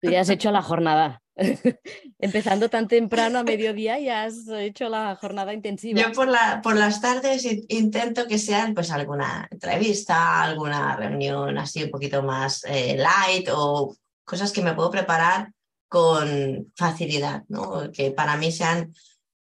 Tú 0.00 0.10
ya 0.10 0.20
has 0.20 0.28
hecho 0.30 0.50
la 0.50 0.62
jornada. 0.62 1.20
Empezando 2.18 2.68
tan 2.68 2.88
temprano 2.88 3.38
a 3.38 3.44
mediodía 3.44 3.98
ya 3.98 4.24
has 4.24 4.48
hecho 4.48 4.88
la 4.88 5.16
jornada 5.16 5.54
intensiva. 5.54 6.00
Yo 6.00 6.12
por, 6.12 6.28
la, 6.28 6.60
por 6.62 6.76
las 6.76 7.00
tardes 7.00 7.46
intento 7.68 8.26
que 8.26 8.38
sean 8.38 8.74
pues 8.74 8.90
alguna 8.90 9.48
entrevista, 9.50 10.42
alguna 10.42 10.96
reunión 10.96 11.56
así 11.58 11.84
un 11.84 11.90
poquito 11.90 12.22
más 12.22 12.64
eh, 12.64 12.96
light 12.96 13.48
o 13.52 13.96
cosas 14.24 14.52
que 14.52 14.62
me 14.62 14.74
puedo 14.74 14.90
preparar 14.90 15.52
con 15.88 16.72
facilidad, 16.76 17.44
¿no? 17.48 17.90
que 17.92 18.10
para 18.10 18.36
mí 18.36 18.52
sean, 18.52 18.92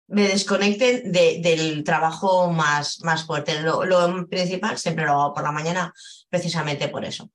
me 0.08 0.28
desconecten 0.28 1.12
del 1.12 1.84
trabajo 1.84 2.52
más, 2.52 3.02
más 3.04 3.26
fuerte. 3.26 3.62
Lo, 3.62 3.86
lo 3.86 4.28
principal 4.28 4.78
siempre 4.78 5.06
lo 5.06 5.12
hago 5.14 5.34
por 5.34 5.44
la 5.44 5.52
mañana 5.52 5.94
precisamente 6.30 6.88
por 6.88 7.06
eso. 7.06 7.30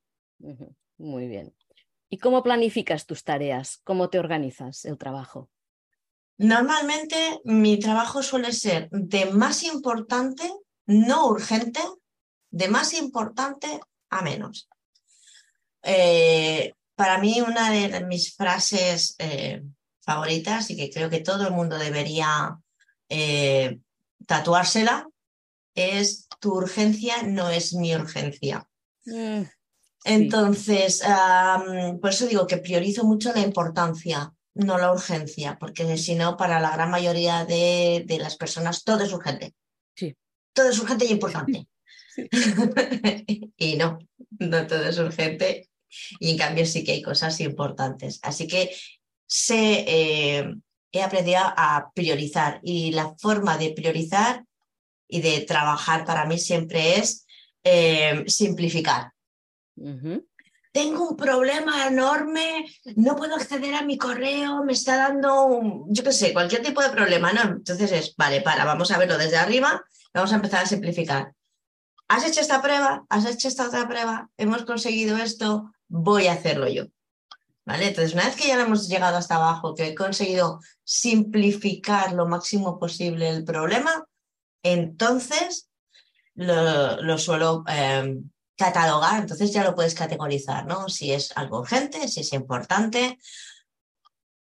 Muy 0.99 1.29
bien. 1.29 1.56
¿Y 2.09 2.19
cómo 2.19 2.43
planificas 2.43 3.07
tus 3.07 3.25
tareas? 3.25 3.81
¿Cómo 3.85 4.11
te 4.11 4.19
organizas 4.19 4.85
el 4.85 4.97
trabajo? 4.99 5.51
Normalmente 6.39 7.41
mi 7.45 7.79
trabajo 7.79 8.23
suele 8.23 8.53
ser 8.53 8.89
de 8.91 9.27
más 9.27 9.63
importante, 9.63 10.53
no 10.87 11.27
urgente, 11.27 11.81
de 12.51 12.69
más 12.69 12.93
importante 12.95 13.81
a 14.11 14.23
menos. 14.23 14.69
Eh, 15.83 16.75
para 16.95 17.19
mí 17.19 17.41
una 17.41 17.71
de 17.71 18.05
mis 18.05 18.35
frases 18.35 19.17
eh, 19.19 19.63
favoritas 20.01 20.71
y 20.71 20.77
que 20.77 20.91
creo 20.91 21.11
que 21.11 21.21
todo 21.21 21.47
el 21.47 21.53
mundo 21.53 21.79
debería 21.79 22.59
eh, 23.09 23.79
tatuársela 24.27 25.09
es 25.75 26.29
tu 26.41 26.55
urgencia 26.55 27.23
no 27.23 27.51
es 27.51 27.75
mi 27.75 27.95
urgencia. 27.95 28.69
Mm. 29.05 29.43
Entonces, 30.07 31.03
por 32.01 32.11
eso 32.11 32.27
digo 32.27 32.47
que 32.47 32.59
priorizo 32.59 33.05
mucho 33.05 33.33
la 33.33 33.41
importancia, 33.41 34.33
no 34.55 34.79
la 34.79 34.93
urgencia, 34.93 35.59
porque 35.59 35.99
si 35.99 36.15
no, 36.15 36.37
para 36.37 36.61
la 36.61 36.71
gran 36.71 36.91
mayoría 36.91 37.45
de, 37.45 38.07
las 38.21 38.37
personas 38.37 38.85
todo 38.85 39.05
es 39.05 39.13
urgente. 39.13 39.53
Sí. 39.97 40.15
Todo 40.53 40.71
es 40.71 40.79
urgente 40.79 41.07
y 41.07 41.11
importante. 41.11 41.67
y 43.57 43.77
no, 43.77 43.99
no 44.39 44.67
todo 44.67 44.89
es 44.89 44.99
urgente. 44.99 45.69
Y 46.21 46.31
en 46.31 46.39
cambio 46.39 46.65
sí 46.67 46.85
que 46.85 46.93
hay 46.93 47.03
cosas 47.03 47.41
importantes. 47.41 48.21
Así 48.23 48.47
que 48.47 48.71
eh, 49.51 50.55
he 50.93 51.03
aprendido 51.03 51.41
a 51.41 51.91
priorizar 51.93 52.61
y 52.63 52.93
la 52.93 53.15
forma 53.19 53.59
de 53.59 53.73
priorizar 53.73 54.45
y 55.09 55.21
de 55.21 55.41
trabajar 55.41 56.05
para 56.05 56.27
mí 56.27 56.39
siempre 56.39 56.99
es 56.99 57.27
eh, 57.65 58.23
simplificar. 58.29 59.16
Tengo 60.73 61.09
un 61.09 61.17
problema 61.17 61.87
enorme, 61.87 62.67
no 62.97 63.17
puedo 63.17 63.35
acceder 63.35 63.75
a 63.75 63.83
mi 63.83 63.97
correo, 63.97 64.63
me 64.63 64.73
está 64.73 64.97
dando, 64.97 65.87
yo 65.89 66.05
qué 66.05 66.13
sé, 66.13 66.33
cualquier 66.33 66.63
tipo 66.63 66.83
de 66.83 66.91
problema, 66.91 67.33
¿no? 67.33 67.43
Entonces 67.43 67.93
es, 67.93 68.15
vale, 68.17 68.43
para, 68.43 68.65
vamos 68.65 68.91
a 68.91 68.99
verlo 68.99 69.17
desde 69.17 69.39
arriba, 69.39 69.83
vamos 70.13 70.33
a 70.33 70.37
empezar 70.37 70.65
a 70.65 70.67
simplificar. 70.67 71.33
¿Has 72.09 72.25
hecho 72.25 72.41
esta 72.41 72.63
prueba? 72.63 73.05
¿Has 73.09 73.27
hecho 73.27 73.49
esta 73.49 73.67
otra 73.67 73.89
prueba? 73.89 74.29
¿Hemos 74.37 74.65
conseguido 74.65 75.17
esto? 75.17 75.73
Voy 75.89 76.27
a 76.27 76.35
hacerlo 76.35 76.69
yo. 76.69 76.85
¿Vale? 77.65 77.89
Entonces, 77.89 78.15
una 78.15 78.27
vez 78.27 78.37
que 78.37 78.47
ya 78.47 78.61
hemos 78.61 78.89
llegado 78.89 79.17
hasta 79.17 79.37
abajo, 79.37 79.75
que 79.75 79.89
he 79.89 79.95
conseguido 79.95 80.61
simplificar 80.85 82.13
lo 82.13 82.27
máximo 82.27 82.79
posible 82.79 83.29
el 83.29 83.45
problema, 83.45 84.07
entonces 84.63 85.69
lo, 86.35 87.19
suelo 87.19 87.65
eh, 87.69 88.21
catalogar, 88.57 89.21
entonces 89.21 89.53
ya 89.53 89.63
lo 89.63 89.75
puedes 89.75 89.95
categorizar, 89.95 90.67
¿no? 90.67 90.89
Si 90.89 91.13
es 91.13 91.37
algo 91.37 91.61
urgente, 91.61 92.09
si 92.09 92.21
es 92.21 92.33
importante 92.33 93.19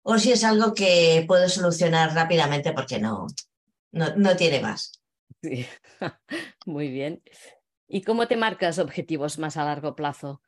o 0.02 0.18
si 0.18 0.32
es 0.32 0.44
algo 0.44 0.72
que 0.72 1.24
puedo 1.26 1.48
solucionar 1.48 2.14
rápidamente 2.14 2.72
porque 2.72 2.98
no, 2.98 3.26
no, 3.92 4.36
tiene 4.36 4.60
más. 4.60 4.92
Sí. 5.42 5.66
Muy 6.66 6.88
bien. 6.88 7.22
¿Y 7.88 8.02
cómo 8.02 8.26
te 8.26 8.36
marcas 8.36 8.78
objetivos 8.78 9.38
más 9.38 9.56
a 9.56 9.64
largo 9.64 9.94
plazo? 9.94 10.42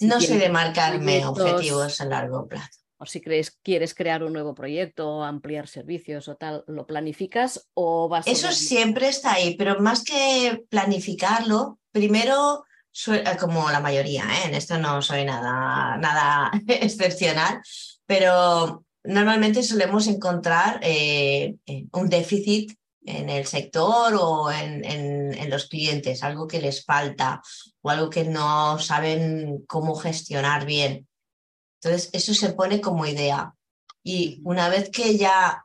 no 0.00 0.20
sé 0.20 0.38
de 0.38 0.48
marcarme 0.48 1.24
objetivos 1.24 2.00
a 2.00 2.04
largo 2.06 2.48
plazo. 2.48 2.80
O 2.96 3.06
si 3.06 3.20
crees, 3.20 3.52
quieres 3.62 3.94
crear 3.94 4.24
un 4.24 4.32
nuevo 4.32 4.54
proyecto, 4.54 5.22
ampliar 5.22 5.68
servicios 5.68 6.28
o 6.28 6.36
tal, 6.36 6.64
¿lo 6.66 6.86
planificas 6.86 7.68
o 7.74 8.08
vas 8.08 8.26
Eso 8.26 8.50
siempre 8.50 9.08
está 9.08 9.34
ahí, 9.34 9.56
pero 9.56 9.80
más 9.80 10.02
que 10.02 10.64
planificarlo, 10.68 11.78
primero 11.92 12.64
como 13.40 13.70
la 13.70 13.80
mayoría, 13.80 14.24
¿eh? 14.24 14.48
en 14.48 14.54
esto 14.54 14.78
no 14.78 15.02
soy 15.02 15.24
nada, 15.24 15.96
nada 15.96 16.50
excepcional, 16.68 17.60
pero 18.06 18.84
normalmente 19.02 19.62
solemos 19.62 20.06
encontrar 20.06 20.80
eh, 20.82 21.56
un 21.92 22.08
déficit 22.08 22.72
en 23.06 23.28
el 23.28 23.46
sector 23.46 24.14
o 24.18 24.50
en, 24.50 24.84
en, 24.84 25.50
los 25.50 25.66
clientes, 25.66 26.22
algo 26.22 26.48
que 26.48 26.60
les 26.60 26.84
falta 26.84 27.42
o 27.82 27.90
algo 27.90 28.08
que 28.08 28.24
no 28.24 28.78
saben 28.78 29.62
cómo 29.66 29.94
gestionar 29.94 30.64
bien. 30.64 31.06
Entonces, 31.82 32.08
eso 32.14 32.32
se 32.32 32.54
pone 32.54 32.80
como 32.80 33.04
idea. 33.04 33.52
Y 34.02 34.40
una 34.42 34.70
vez 34.70 34.88
que 34.88 35.18
ya 35.18 35.64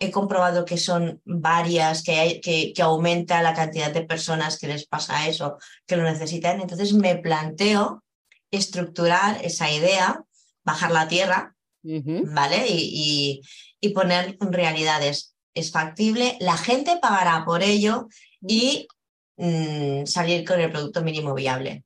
he 0.00 0.10
comprobado 0.10 0.64
que 0.64 0.76
son 0.76 1.20
varias, 1.24 2.02
que, 2.02 2.12
hay, 2.12 2.40
que, 2.40 2.72
que, 2.72 2.82
aumenta 2.82 3.42
la 3.42 3.54
cantidad 3.54 3.92
de 3.92 4.02
personas 4.02 4.58
que 4.58 4.68
les 4.68 4.86
pasa 4.86 5.28
eso, 5.28 5.58
que 5.86 5.96
lo 5.96 6.02
necesitan. 6.02 6.60
Entonces 6.60 6.92
me 6.92 7.16
planteo 7.16 8.02
estructurar 8.50 9.44
esa 9.44 9.70
idea, 9.70 10.22
bajar 10.64 10.90
la 10.90 11.08
tierra, 11.08 11.54
¿vale? 11.82 12.66
Y, 12.68 13.42
y, 13.80 13.88
poner 13.90 14.36
realidades. 14.40 15.34
Es 15.54 15.70
factible, 15.70 16.36
la 16.40 16.56
gente 16.56 16.98
pagará 17.00 17.44
por 17.44 17.62
ello 17.62 18.08
y 18.40 18.88
mm, 19.36 20.04
salir 20.06 20.44
con 20.44 20.60
el 20.60 20.70
producto 20.70 21.02
mínimo 21.02 21.34
viable. 21.34 21.84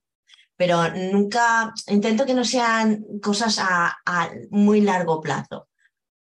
Pero 0.56 0.88
nunca 1.12 1.72
intento 1.88 2.24
que 2.24 2.34
no 2.34 2.44
sean 2.44 3.04
cosas 3.22 3.58
a, 3.60 3.96
muy 4.50 4.80
largo 4.80 5.20
plazo, 5.20 5.68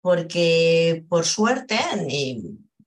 porque 0.07 1.05
por 1.09 1.25
suerte, 1.25 1.81
y, 2.09 2.41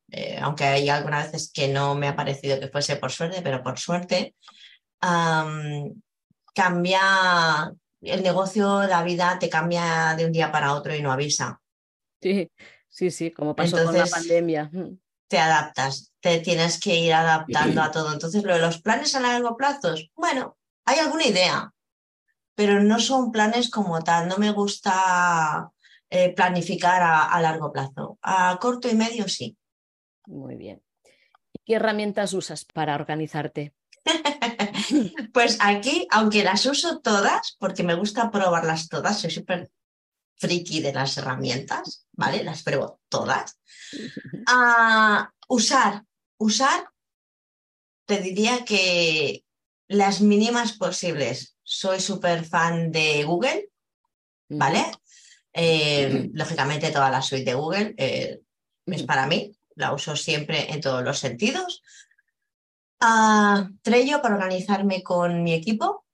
eh, 0.10 0.40
aunque 0.42 0.64
hay 0.64 0.88
algunas 0.88 1.26
veces 1.26 1.52
que 1.54 1.68
no 1.68 1.94
me 1.94 2.08
ha 2.08 2.16
parecido 2.16 2.58
que 2.62 2.70
fuese 2.70 2.96
por 2.96 3.12
suerte, 3.12 3.42
pero 3.42 3.62
por 3.62 3.78
suerte, 3.78 4.36
cambia 6.56 7.74
el 8.02 8.24
negocio, 8.24 8.84
la 8.84 9.04
vida 9.04 9.38
te 9.38 9.50
cambia 9.50 10.16
de 10.18 10.28
un 10.28 10.32
día 10.32 10.50
para 10.50 10.74
otro 10.74 10.96
y 10.96 11.02
no 11.02 11.12
avisa. 11.12 11.60
Sí, 12.22 12.50
sí, 12.88 13.12
sí, 13.12 13.32
como 13.32 13.54
pasó 13.54 13.84
con 13.84 13.98
la 13.98 14.06
pandemia. 14.06 14.72
Te 15.28 15.40
adaptas, 15.40 16.14
te 16.22 16.40
tienes 16.40 16.80
que 16.80 16.96
ir 16.96 17.14
adaptando 17.14 17.82
a 17.82 17.92
todo. 17.92 18.14
Entonces, 18.14 18.46
lo 18.46 18.54
de 18.54 18.62
los 18.62 18.82
planes 18.82 19.14
a 19.14 19.20
largo 19.20 19.58
plazo, 19.58 19.94
bueno, 20.16 20.58
hay 20.86 21.00
alguna 21.00 21.26
idea, 21.26 21.74
pero 22.56 22.82
no 22.82 22.98
son 22.98 23.34
planes 23.34 23.70
como 23.70 24.02
tal. 24.06 24.30
No 24.30 24.38
me 24.38 24.52
gusta 24.52 25.70
eh, 26.10 26.34
planificar 26.34 27.01
a, 27.01 27.42
largo 27.42 27.72
plazo. 27.72 28.18
A 28.22 28.58
corto 28.60 28.89
y 28.89 28.96
medio 28.96 29.28
sí. 29.28 29.58
Muy 30.25 30.56
bien. 30.56 30.82
¿Qué 31.66 31.75
herramientas 31.75 32.34
usas 32.34 32.66
para 32.66 32.96
organizarte? 32.96 33.74
pues 35.34 35.58
aquí, 35.62 36.08
aunque 36.12 36.44
las 36.44 36.66
uso 36.66 37.00
todas, 37.00 37.56
porque 37.60 37.84
me 37.84 37.96
gusta 37.96 38.32
probarlas 38.32 38.89
todas, 38.89 39.20
soy 39.20 39.30
súper 39.30 39.70
friki 40.38 40.82
de 40.82 40.94
las 40.94 41.18
herramientas, 41.18 42.08
¿vale? 42.13 42.44
Las 42.44 42.63
pruebo 42.63 43.00
todas. 43.10 43.60
A 44.48 45.32
usar, 45.48 46.06
usar, 46.38 46.89
te 48.06 48.20
diría 48.20 48.66
que 48.66 49.44
las 49.88 50.22
mínimas 50.22 50.74
posibles. 50.74 51.56
Soy 51.63 52.00
súper 52.00 52.46
fan 52.46 52.92
de 52.92 53.24
Google, 53.24 53.70
¿vale? 54.50 54.86
Eh, 55.53 56.29
lógicamente 56.34 56.91
toda 56.91 57.10
la 57.10 57.22
suite 57.22 57.51
de 57.51 57.56
Google 57.56 57.96
eh, 57.98 58.39
es 58.86 59.03
para 59.03 59.25
mí, 59.25 59.56
la 59.75 59.94
uso 59.94 60.15
siempre 60.15 60.72
en 60.72 60.82
todos 60.82 61.03
los 61.03 61.20
sentidos 61.20 61.82
a 63.00 63.70
Trello 63.82 64.22
para 64.22 64.36
organizarme 64.36 65.03
con 65.03 65.44
mi 65.44 65.53
equipo. 65.53 66.06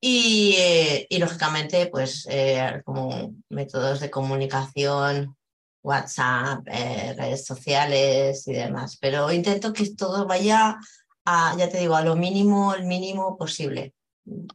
y, 0.00 1.18
lógicamente, 1.18 1.86
pues 1.86 2.26
eh, 2.30 2.82
como 2.84 3.34
métodos 3.48 4.00
de 4.00 4.10
comunicación, 4.10 5.36
WhatsApp, 5.82 6.66
eh, 6.66 7.14
redes 7.16 7.44
sociales 7.44 8.46
y 8.48 8.52
demás. 8.52 8.98
Pero 9.00 9.30
intento 9.32 9.72
que 9.72 9.94
todo 9.94 10.26
vaya 10.26 10.76
a, 11.24 11.56
ya 11.56 11.68
te 11.68 11.78
digo, 11.78 11.96
a 11.96 12.02
lo 12.02 12.16
mínimo, 12.16 12.74
el 12.74 12.84
mínimo 12.84 13.36
posible. 13.36 13.94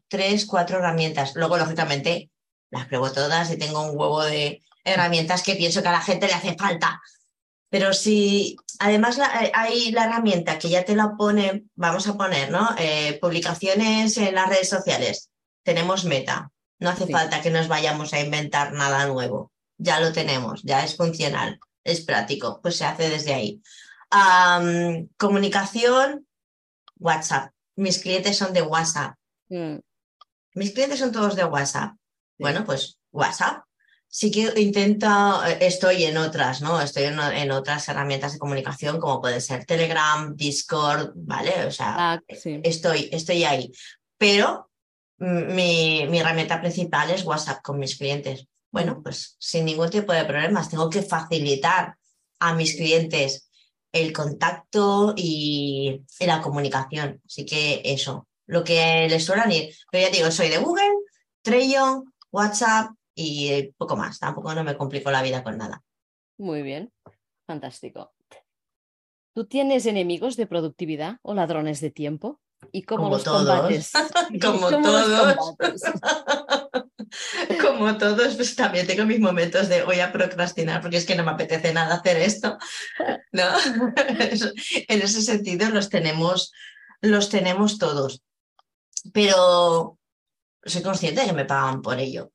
Tres, 0.08 0.46
cuatro 0.46 0.78
herramientas. 0.78 1.34
Luego, 1.36 1.58
lógicamente, 1.58 2.31
las 2.72 2.88
pruebo 2.88 3.12
todas 3.12 3.52
y 3.52 3.58
tengo 3.58 3.82
un 3.82 3.98
huevo 3.98 4.24
de 4.24 4.64
herramientas 4.84 5.44
que 5.44 5.56
pienso 5.56 5.82
que 5.82 5.90
a 5.90 5.94
la 5.94 6.02
gente 6.02 6.28
le 6.28 6.34
hace 6.34 6.56
falta. 6.56 7.00
Pero 7.70 7.94
si 7.94 8.58
además 8.80 9.18
eh, 9.18 9.52
hay 9.54 9.92
la 9.92 10.06
herramienta 10.06 10.58
que 10.58 10.70
ya 10.70 10.84
te 10.84 10.96
la 10.96 11.16
pone, 11.18 11.66
vamos 11.76 12.08
a 12.08 12.18
poner, 12.18 12.50
¿no? 12.50 12.70
Eh, 12.78 13.18
publicaciones 13.22 14.18
en 14.18 14.36
las 14.36 14.50
redes 14.50 14.70
sociales. 14.70 15.30
Tenemos 15.64 16.06
meta. 16.06 16.52
No 16.80 16.90
hace 16.90 17.08
falta 17.08 17.42
que 17.42 17.52
nos 17.52 17.68
vayamos 17.68 18.12
a 18.14 18.20
inventar 18.20 18.74
nada 18.74 19.06
nuevo. 19.06 19.52
Ya 19.78 20.00
lo 20.00 20.12
tenemos, 20.12 20.64
ya 20.64 20.84
es 20.84 20.98
funcional, 20.98 21.60
es 21.84 22.02
práctico, 22.02 22.60
pues 22.62 22.76
se 22.76 22.86
hace 22.86 23.10
desde 23.10 23.34
ahí. 23.34 23.62
comunicación, 25.18 26.28
WhatsApp. 26.98 27.54
Mis 27.76 28.00
clientes 28.00 28.38
son 28.38 28.52
de 28.54 28.64
WhatsApp. 28.64 29.16
Mm. 29.50 29.78
Mis 30.56 30.72
clientes 30.72 31.00
son 31.00 31.12
todos 31.12 31.36
de 31.36 31.46
WhatsApp. 31.46 31.94
Bueno, 32.42 32.66
pues 32.66 33.00
WhatsApp 33.12 33.64
sí 34.08 34.30
que 34.30 34.60
intento, 34.60 35.08
eh, 35.46 35.58
estoy 35.62 36.04
en 36.04 36.18
otras, 36.18 36.62
¿no? 36.62 36.82
Estoy 36.82 37.04
en, 37.06 37.52
otras 37.52 37.88
herramientas 37.88 38.34
de 38.34 38.40
comunicación 38.40 39.00
como 39.00 39.22
puede 39.22 39.40
ser 39.40 39.66
Telegram, 39.66 40.36
Discord, 40.36 41.12
¿vale? 41.16 41.66
O 41.66 41.72
sea, 41.72 42.22
estoy, 42.28 43.10
estoy 43.12 43.44
ahí. 43.46 43.72
Pero 44.18 44.70
mi, 45.18 46.06
mi, 46.10 46.20
herramienta 46.20 46.60
principal 46.60 47.10
es 47.12 47.24
WhatsApp 47.24 47.62
con 47.62 47.80
mis 47.80 47.98
clientes. 47.98 48.48
Bueno, 48.72 49.02
pues 49.02 49.38
sin 49.40 49.66
ningún 49.66 49.90
tipo 49.90 50.12
de 50.12 50.26
problemas, 50.26 50.70
tengo 50.70 50.90
que 50.90 51.02
facilitar 51.02 51.96
a 52.40 52.54
mis 52.54 52.76
clientes 52.76 53.50
el 53.92 54.14
contacto 54.14 55.14
y, 55.16 56.02
la 56.20 56.42
comunicación. 56.42 57.22
Así 57.26 57.46
que 57.46 57.82
eso, 57.86 58.28
lo 58.48 58.64
que 58.64 59.08
les 59.10 59.24
suelen 59.24 59.52
ir. 59.52 59.76
Pero 59.92 60.08
ya 60.08 60.14
digo, 60.14 60.32
soy 60.32 60.50
de 60.50 60.58
Google, 60.58 60.94
Trello, 61.42 62.04
WhatsApp, 62.32 62.92
y 63.16 63.74
poco 63.78 63.96
más. 63.96 64.20
Tampoco 64.20 64.54
no 64.54 64.64
me 64.64 64.78
complico 64.78 65.12
la 65.12 65.22
vida 65.22 65.44
con 65.44 65.58
nada. 65.58 65.84
Muy 66.38 66.62
bien, 66.62 66.92
fantástico. 67.46 68.14
¿Tú 69.34 69.46
tienes 69.46 69.86
enemigos 69.86 70.36
de 70.36 70.48
productividad 70.48 71.18
o 71.22 71.34
ladrones 71.34 71.80
de 71.80 71.92
tiempo? 71.92 72.42
¿Y 72.72 72.84
cómo 72.84 73.04
Como 73.04 73.16
los 73.16 73.24
combates? 73.24 73.92
Como 74.42 74.70
todos. 74.70 75.56
Como 77.62 77.98
todos, 77.98 78.36
pues 78.36 78.56
también 78.56 78.88
tengo 78.88 79.06
mis 79.06 79.20
momentos 79.20 79.68
de 79.68 79.84
voy 79.84 80.00
a 80.00 80.12
procrastinar 80.12 80.82
porque 80.82 80.98
es 80.98 81.06
que 81.06 81.16
no 81.16 81.24
me 81.24 81.32
apetece 81.32 81.74
nada 81.74 81.96
hacer 81.96 82.18
esto. 82.18 82.58
¿no? 83.32 83.44
en 83.98 85.02
ese 85.02 85.22
sentido 85.22 85.70
los 85.70 85.90
tenemos, 85.90 86.52
los 87.02 87.30
tenemos 87.30 87.78
todos. 87.78 88.24
Pero 89.14 89.98
soy 90.64 90.82
consciente 90.82 91.22
de 91.22 91.28
que 91.28 91.34
me 91.34 91.46
pagan 91.46 91.82
por 91.82 92.00
ello. 92.00 92.32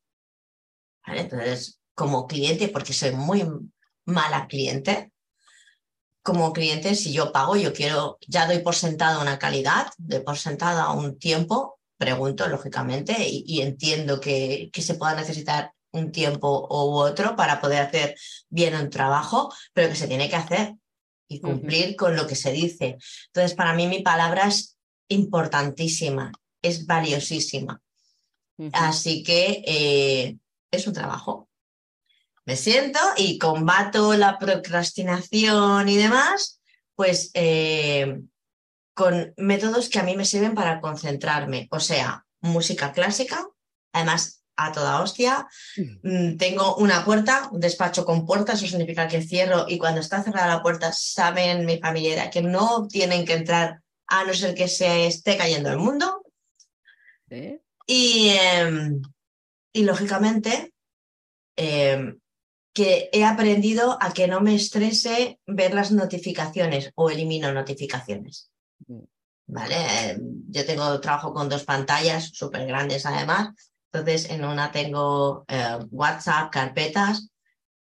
Entonces, 1.07 1.81
como 1.95 2.27
cliente, 2.27 2.69
porque 2.69 2.93
soy 2.93 3.13
muy 3.13 3.47
mala 4.05 4.47
cliente, 4.47 5.13
como 6.23 6.53
cliente, 6.53 6.97
si 6.97 7.13
yo 7.13 7.31
pago, 7.31 7.57
yo 7.57 7.73
quiero, 7.73 8.19
ya 8.27 8.47
doy 8.47 8.59
por 8.59 8.75
sentada 8.75 9.21
una 9.21 9.39
calidad, 9.39 9.87
doy 9.97 10.21
por 10.21 10.37
sentada 10.37 10.91
un 10.91 11.19
tiempo, 11.19 11.79
pregunto 11.97 12.49
lógicamente 12.49 13.15
y, 13.19 13.63
entiendo 13.63 14.21
que, 14.21 14.69
que, 14.73 14.83
se 14.83 14.97
pueda 14.97 15.15
necesitar 15.15 15.73
un 15.93 16.11
tiempo 16.11 16.67
u 16.69 16.97
otro 16.97 17.37
para 17.37 17.61
poder 17.61 17.81
hacer 17.81 18.17
bien 18.49 18.75
un 18.75 18.91
trabajo, 18.91 19.55
pero 19.73 19.89
que 19.89 19.95
se 19.95 20.09
tiene 20.09 20.29
que 20.29 20.37
hacer 20.37 20.75
y 21.29 21.41
cumplir 21.41 21.97
con 21.97 22.17
lo 22.17 22.27
que 22.27 22.35
se 22.35 22.53
dice. 22.53 22.99
Entonces, 23.29 23.55
para 23.55 23.73
mí 23.75 23.87
mi 23.87 24.03
palabra 24.03 24.49
es 24.49 24.77
importantísima, 25.09 26.33
es 26.61 26.87
valiosísima. 26.87 27.81
Así 28.73 29.23
que 29.23 29.63
eh, 29.67 30.37
es 30.71 30.87
un 30.87 30.95
trabajo. 30.95 31.49
Me 32.45 32.57
siento 32.57 33.01
y 33.17 33.39
combato 33.39 34.15
la 34.15 34.39
procrastinación 34.39 35.89
y 35.89 35.97
demás, 35.97 36.61
pues 36.95 37.31
eh, 37.35 38.21
con 38.95 39.35
métodos 39.37 39.89
que 39.89 39.99
a 39.99 40.05
mí 40.05 40.17
me 40.17 40.25
sirven 40.25 40.55
para 40.55 40.81
concentrarme, 40.81 41.69
o 41.71 41.81
sea, 41.81 42.25
música 42.41 42.93
clásica, 42.93 43.47
además 43.93 44.45
a 44.57 44.73
toda 44.73 45.03
hostia. 45.03 45.47
Mm. 45.77 46.09
Mm, 46.09 46.37
tengo 46.39 46.77
una 46.77 47.05
puerta, 47.05 47.49
un 47.53 47.61
despacho 47.61 48.05
con 48.05 48.25
puertas, 48.25 48.63
eso 48.63 48.69
significa 48.69 49.09
que 49.09 49.23
cierro 49.23 49.67
y 49.69 49.79
cuando 49.79 50.01
está 50.01 50.23
cerrada 50.23 50.57
la 50.57 50.63
puerta 50.63 50.93
saben 50.93 51.67
mi 51.67 51.79
familia 51.79 52.31
que 52.31 52.43
no 52.43 52.87
tienen 52.89 53.25
que 53.25 53.35
entrar 53.35 53.83
a 54.07 54.25
no 54.25 54.33
ser 54.33 54.55
que 54.55 54.69
se 54.69 55.07
esté 55.07 55.37
cayendo 55.37 55.71
el 55.71 55.79
mundo. 55.79 56.23
Y, 57.87 58.31
em, 58.31 59.03
y 59.73 59.85
lógicamente, 59.85 60.73
em, 61.57 62.19
que 62.73 63.09
he 63.13 63.25
aprendido 63.25 63.97
a 64.01 64.13
que 64.13 64.29
no 64.29 64.41
me 64.41 64.55
estrese 64.55 65.41
ver 65.47 65.73
las 65.73 65.93
notificaciones 65.93 66.91
o 66.95 67.09
elimino 67.09 67.53
notificaciones. 67.53 68.51
¿Vale? 69.47 70.11
Em, 70.11 70.43
yo 70.49 70.67
tengo 70.67 71.01
trabajo 71.01 71.33
con 71.33 71.49
dos 71.49 71.65
pantallas 71.65 72.31
súper 72.35 72.67
grandes 72.67 73.07
además. 73.07 73.55
Entonces, 73.93 74.29
en 74.29 74.45
una 74.45 74.73
tengo 74.73 75.45
eh, 75.49 75.79
WhatsApp, 75.91 76.51
carpetas, 76.51 77.31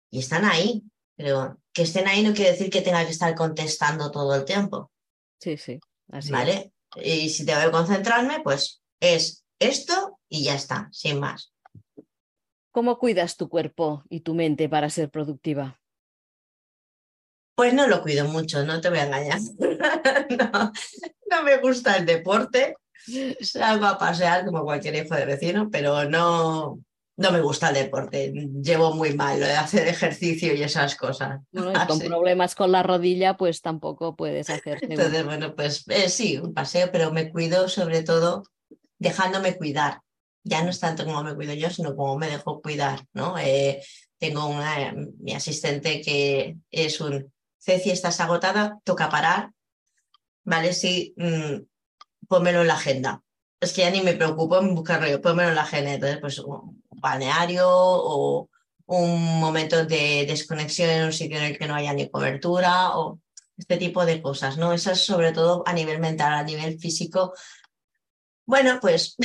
y 0.09 0.19
están 0.19 0.45
ahí. 0.45 0.83
Pero 1.15 1.59
que 1.71 1.83
estén 1.83 2.07
ahí 2.07 2.23
no 2.23 2.33
quiere 2.33 2.51
decir 2.51 2.69
que 2.69 2.81
tenga 2.81 3.05
que 3.05 3.11
estar 3.11 3.35
contestando 3.35 4.09
todo 4.09 4.33
el 4.33 4.45
tiempo. 4.45 4.91
Sí, 5.39 5.57
sí. 5.57 5.79
Así 6.11 6.31
¿Vale? 6.31 6.71
Y 6.95 7.29
si 7.29 7.45
tengo 7.45 7.61
que 7.61 7.71
concentrarme, 7.71 8.41
pues 8.41 8.81
es 8.99 9.40
esto 9.61 10.19
y 10.27 10.43
ya 10.43 10.55
está, 10.55 10.89
sin 10.91 11.19
más. 11.19 11.53
¿Cómo 12.71 12.97
cuidas 12.97 13.37
tu 13.37 13.49
cuerpo 13.49 14.03
y 14.09 14.21
tu 14.21 14.33
mente 14.33 14.67
para 14.67 14.89
ser 14.89 15.09
productiva? 15.09 15.79
Pues 17.55 17.73
no 17.73 17.87
lo 17.87 18.01
cuido 18.01 18.27
mucho, 18.27 18.65
no 18.65 18.81
te 18.81 18.89
voy 18.89 18.99
a 18.99 19.05
engañar. 19.05 19.39
no, 21.29 21.43
me 21.43 21.57
gusta 21.57 21.97
el 21.97 22.05
deporte. 22.05 22.75
Salgo 23.41 23.85
a 23.85 23.97
pasear 23.97 24.45
como 24.45 24.63
cualquier 24.63 24.95
hijo 24.95 25.15
de 25.15 25.25
vecino, 25.25 25.69
pero 25.69 26.05
no, 26.05 26.79
no 27.17 27.31
me 27.31 27.41
gusta 27.41 27.69
el 27.69 27.75
deporte, 27.75 28.31
llevo 28.63 28.93
muy 28.93 29.13
mal 29.13 29.39
lo 29.39 29.45
de 29.45 29.53
hacer 29.53 29.87
ejercicio 29.87 30.55
y 30.55 30.63
esas 30.63 30.95
cosas. 30.95 31.41
Bueno, 31.51 31.73
y 31.73 31.87
con 31.87 31.99
problemas 31.99 32.55
con 32.55 32.71
la 32.71 32.83
rodilla, 32.83 33.37
pues 33.37 33.61
tampoco 33.61 34.15
puedes 34.15 34.49
hacer. 34.49 34.79
Entonces, 34.81 35.25
bueno, 35.25 35.55
pues 35.55 35.83
eh, 35.89 36.09
sí, 36.09 36.37
un 36.37 36.53
paseo, 36.53 36.89
pero 36.91 37.11
me 37.11 37.31
cuido 37.31 37.67
sobre 37.67 38.01
todo 38.01 38.43
dejándome 39.01 39.57
cuidar. 39.57 40.01
Ya 40.43 40.63
no 40.63 40.69
es 40.69 40.79
tanto 40.79 41.05
como 41.05 41.23
me 41.23 41.35
cuido 41.35 41.53
yo, 41.53 41.69
sino 41.69 41.95
como 41.95 42.17
me 42.17 42.29
dejo 42.29 42.61
cuidar, 42.61 43.05
¿no? 43.13 43.37
Eh, 43.37 43.83
tengo 44.17 44.45
una, 44.45 44.93
mi 45.19 45.33
asistente 45.33 46.01
que 46.01 46.57
es 46.69 47.01
un, 47.01 47.31
Ceci, 47.59 47.89
estás 47.89 48.19
agotada, 48.19 48.79
toca 48.83 49.09
parar, 49.09 49.51
¿vale? 50.43 50.73
Sí, 50.73 51.13
mm, 51.17 52.27
pónmelo 52.27 52.61
en 52.61 52.67
la 52.67 52.75
agenda. 52.75 53.23
Es 53.59 53.73
que 53.73 53.81
ya 53.81 53.91
ni 53.91 54.01
me 54.01 54.13
preocupo 54.13 54.59
en 54.59 54.73
buscarlo, 54.75 55.21
pónmelo 55.21 55.49
en 55.49 55.55
la 55.55 55.63
agenda. 55.63 55.93
Entonces, 55.93 56.19
pues 56.19 56.39
un 56.39 56.83
balneario 56.89 57.67
o 57.67 58.49
un 58.85 59.39
momento 59.39 59.85
de 59.85 60.25
desconexión 60.27 60.89
en 60.89 61.05
un 61.05 61.13
sitio 61.13 61.37
en 61.37 61.43
el 61.45 61.57
que 61.57 61.67
no 61.67 61.75
haya 61.75 61.93
ni 61.93 62.09
cobertura 62.09 62.97
o 62.97 63.19
este 63.57 63.77
tipo 63.77 64.05
de 64.05 64.21
cosas, 64.21 64.57
¿no? 64.57 64.73
Eso 64.73 64.91
es 64.91 65.05
sobre 65.05 65.31
todo 65.31 65.63
a 65.65 65.73
nivel 65.73 65.99
mental, 65.99 66.33
a 66.33 66.43
nivel 66.43 66.79
físico. 66.79 67.33
Bueno, 68.51 68.79
pues 68.81 69.15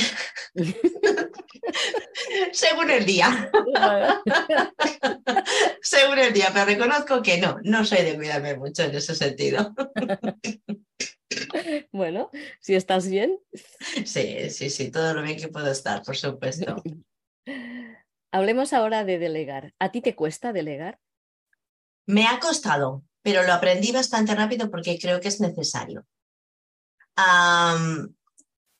según 2.53 2.89
el 2.89 3.05
día. 3.05 3.51
según 5.81 6.19
el 6.19 6.31
día, 6.31 6.51
pero 6.53 6.63
reconozco 6.63 7.21
que 7.21 7.37
no, 7.37 7.57
no 7.63 7.83
soy 7.83 8.05
de 8.05 8.15
cuidarme 8.15 8.55
mucho 8.55 8.83
en 8.83 8.95
ese 8.95 9.15
sentido. 9.15 9.75
bueno, 11.91 12.31
si 12.61 12.75
estás 12.75 13.09
bien. 13.09 13.37
Sí, 14.05 14.49
sí, 14.49 14.69
sí, 14.69 14.91
todo 14.91 15.13
lo 15.13 15.23
bien 15.23 15.37
que 15.37 15.49
puedo 15.49 15.69
estar, 15.69 16.03
por 16.03 16.15
supuesto. 16.15 16.81
Hablemos 18.31 18.71
ahora 18.71 19.03
de 19.03 19.19
delegar. 19.19 19.73
¿A 19.77 19.91
ti 19.91 19.99
te 19.99 20.15
cuesta 20.15 20.53
delegar? 20.53 21.01
Me 22.05 22.27
ha 22.27 22.39
costado, 22.39 23.03
pero 23.21 23.43
lo 23.43 23.51
aprendí 23.51 23.91
bastante 23.91 24.33
rápido 24.33 24.71
porque 24.71 24.97
creo 24.97 25.19
que 25.19 25.27
es 25.27 25.41
necesario. 25.41 26.07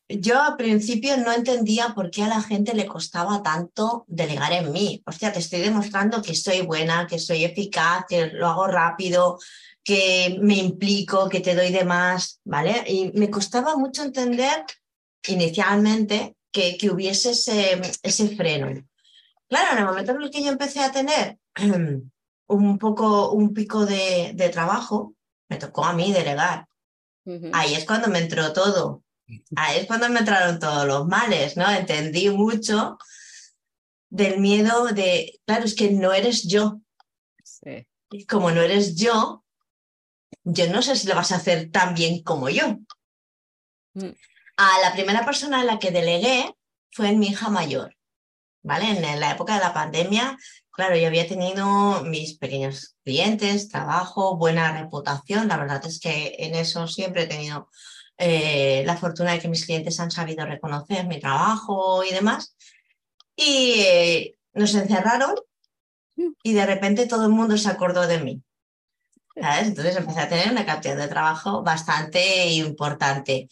Yo 0.10 0.41
al 0.41 0.56
principio 0.56 1.17
no 1.17 1.34
entendía 1.34 1.93
por 1.93 2.10
qué 2.10 2.24
a 2.24 2.28
la 2.28 2.41
gente 2.41 2.74
le 2.74 2.86
costaba 2.86 3.43
tanto 3.43 4.06
delegar 4.08 4.54
en 4.54 4.72
mí. 4.72 5.04
Hostia, 5.06 5.34
te 5.34 5.39
estoy 5.39 5.60
demostrando 5.60 6.22
que 6.22 6.34
soy 6.34 6.62
buena, 6.62 7.08
que 7.08 7.20
soy 7.20 7.43
eficaz, 7.43 8.06
que 8.08 8.28
lo 8.28 8.48
hago 8.48 8.67
rápido, 8.67 9.38
que 9.84 10.38
me 10.41 10.56
implico, 10.56 11.28
que 11.28 11.41
te 11.41 11.56
doy 11.56 11.72
de 11.72 11.84
más, 11.84 12.39
¿vale? 12.46 12.84
Y 12.88 13.12
me 13.13 13.30
costaba 13.30 13.76
mucho 13.76 14.04
entender 14.04 14.63
inicialmente 15.28 16.36
que, 16.52 16.78
que 16.78 16.89
hubiese 16.89 17.32
ese, 17.32 17.82
ese 18.02 18.36
freno. 18.36 18.67
Claro, 19.50 19.74
en 19.74 19.78
el 19.80 19.86
momento 19.86 20.12
en 20.12 20.22
el 20.22 20.30
que 20.30 20.43
yo 20.43 20.50
empecé 20.50 20.80
a 20.80 20.91
tener 20.91 21.38
un 22.48 22.78
poco, 22.80 23.32
un 23.32 23.54
pico 23.54 23.86
de, 23.86 24.32
de 24.36 24.50
trabajo, 24.50 25.15
me 25.50 25.58
tocó 25.58 25.86
a 25.86 25.93
mí 25.93 26.13
delegar. 26.13 26.67
Ahí 27.52 27.74
es 27.74 27.86
cuando 27.86 28.08
me 28.08 28.20
entró 28.20 28.54
todo. 28.54 29.04
Ahí 29.55 29.79
es 29.79 29.87
cuando 29.87 30.09
me 30.09 30.19
entraron 30.19 30.59
todos 30.59 30.85
los 30.85 31.05
males, 31.07 31.57
¿no? 31.57 31.69
Entendí 31.69 32.29
mucho 32.29 32.97
del 34.09 34.39
miedo 34.39 34.85
de, 34.87 35.39
claro, 35.45 35.65
es 35.65 35.75
que 35.75 35.91
no 35.91 36.13
eres 36.13 36.43
yo. 36.43 36.79
Sí. 37.43 37.87
Y 38.11 38.25
como 38.25 38.51
no 38.51 38.61
eres 38.61 38.95
yo, 38.95 39.43
yo 40.43 40.69
no 40.69 40.81
sé 40.81 40.95
si 40.95 41.07
lo 41.07 41.15
vas 41.15 41.31
a 41.31 41.37
hacer 41.37 41.71
tan 41.71 41.93
bien 41.93 42.23
como 42.23 42.49
yo. 42.49 42.77
Mm. 43.93 44.11
A 44.57 44.79
la 44.81 44.93
primera 44.93 45.25
persona 45.25 45.61
a 45.61 45.65
la 45.65 45.77
que 45.77 45.91
delegué 45.91 46.55
fue 46.91 47.09
en 47.09 47.19
mi 47.19 47.27
hija 47.27 47.49
mayor. 47.49 47.97
¿vale? 48.67 48.89
En 48.89 49.19
la 49.19 49.31
época 49.31 49.55
de 49.55 49.61
la 49.61 49.73
pandemia, 49.73 50.37
claro, 50.71 50.97
yo 50.97 51.07
había 51.07 51.27
tenido 51.27 52.03
mis 52.03 52.37
pequeños 52.37 52.97
clientes, 53.03 53.69
trabajo, 53.69 54.37
buena 54.37 54.77
reputación. 54.77 55.47
La 55.47 55.57
verdad 55.57 55.83
es 55.85 55.99
que 55.99 56.35
en 56.39 56.53
eso 56.53 56.87
siempre 56.87 57.23
he 57.23 57.27
tenido 57.27 57.69
eh, 58.17 58.84
la 58.86 58.97
fortuna 58.97 59.34
de 59.34 59.39
que 59.39 59.47
mis 59.47 59.65
clientes 59.65 59.99
han 59.99 60.12
sabido 60.12 60.45
reconocer 60.45 61.06
mi 61.06 61.19
trabajo 61.19 62.03
y 62.03 62.13
demás. 62.13 62.56
Y 63.36 63.82
eh, 63.82 64.36
nos 64.53 64.73
encerraron 64.75 65.36
y 66.43 66.53
de 66.53 66.65
repente 66.65 67.08
todo 67.08 67.25
el 67.25 67.32
mundo 67.32 67.58
se 67.58 67.69
acordó 67.69 68.08
de 68.08 68.19
mí. 68.19 68.41
Entonces 69.36 69.95
empecé 69.95 70.21
a 70.21 70.30
tener 70.30 70.51
una 70.51 70.65
cantidad 70.65 70.97
de 70.97 71.08
trabajo 71.08 71.62
bastante 71.63 72.47
importante. 72.53 73.47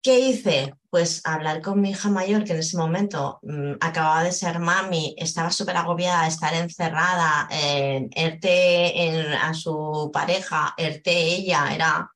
¿Qué 0.00 0.20
hice? 0.20 0.74
Pues 0.88 1.20
hablar 1.24 1.60
con 1.60 1.80
mi 1.82 1.90
hija 1.90 2.08
mayor, 2.08 2.44
que 2.44 2.52
en 2.52 2.60
ese 2.60 2.78
momento 2.78 3.40
mm, 3.42 3.72
acababa 3.80 4.22
de 4.22 4.32
ser 4.32 4.58
mami, 4.58 5.14
estaba 5.18 5.50
súper 5.50 5.76
agobiada 5.76 6.22
de 6.22 6.28
estar 6.28 6.54
encerrada, 6.54 7.48
en 7.50 8.08
ERTE 8.14 9.34
a 9.42 9.52
su 9.52 10.10
pareja, 10.12 10.72
ERTE 10.78 11.34
ella, 11.34 11.74
era 11.74 12.10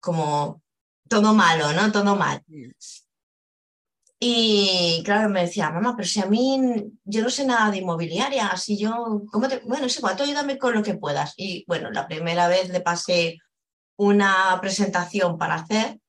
como 0.00 0.62
todo 1.08 1.34
malo, 1.34 1.72
¿no? 1.72 1.90
Todo 1.92 2.16
mal. 2.16 2.42
Y 4.20 5.02
claro, 5.04 5.28
me 5.28 5.42
decía, 5.42 5.70
mamá, 5.70 5.94
pero 5.96 6.08
si 6.08 6.20
a 6.20 6.26
mí 6.26 6.60
yo 7.04 7.22
no 7.22 7.30
sé 7.30 7.44
nada 7.44 7.70
de 7.70 7.78
inmobiliaria, 7.78 8.56
si 8.56 8.76
yo, 8.76 9.22
¿cómo 9.30 9.48
te? 9.48 9.60
Bueno, 9.60 9.86
igual, 9.86 10.16
tú 10.16 10.24
ayúdame 10.24 10.58
con 10.58 10.74
lo 10.74 10.82
que 10.82 10.94
puedas. 10.94 11.34
Y 11.36 11.64
bueno, 11.68 11.90
la 11.90 12.08
primera 12.08 12.48
vez 12.48 12.68
le 12.70 12.80
pasé 12.80 13.38
una 13.96 14.58
presentación 14.60 15.38
para 15.38 15.54
hacer 15.54 16.00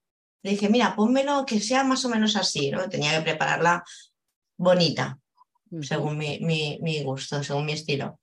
le 0.42 0.52
dije, 0.52 0.70
mira, 0.70 0.96
pónmelo 0.96 1.46
que 1.46 1.60
sea 1.60 1.84
más 1.84 2.06
o 2.06 2.10
menos 2.10 2.36
así, 2.36 2.72
¿no? 2.72 2.88
Tenía 2.88 3.18
que 3.18 3.24
prepararla 3.24 3.84
bonita, 4.58 5.20
según 5.82 6.18
mi, 6.18 6.40
mi, 6.40 7.04
gusto, 7.04 7.44
según 7.44 7.66
mi 7.66 7.74
estilo. 7.74 8.20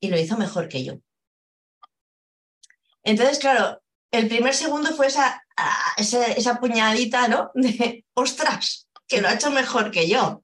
Y 0.00 0.08
lo 0.08 0.18
hizo 0.18 0.36
mejor 0.36 0.68
que 0.68 0.84
yo. 0.84 0.94
Entonces, 3.02 3.38
claro, 3.38 3.82
el 4.12 4.28
primer 4.28 4.54
segundo 4.54 4.94
fue 4.94 5.08
esa, 5.08 5.42
esa, 5.96 6.26
esa 6.26 6.60
puñadita, 6.60 7.28
¿no? 7.28 7.50
De, 7.54 8.04
ostras, 8.14 8.88
que 9.06 9.20
lo 9.20 9.28
ha 9.28 9.34
hecho 9.34 9.50
mejor 9.50 9.90
que 9.90 10.08
yo. 10.08 10.42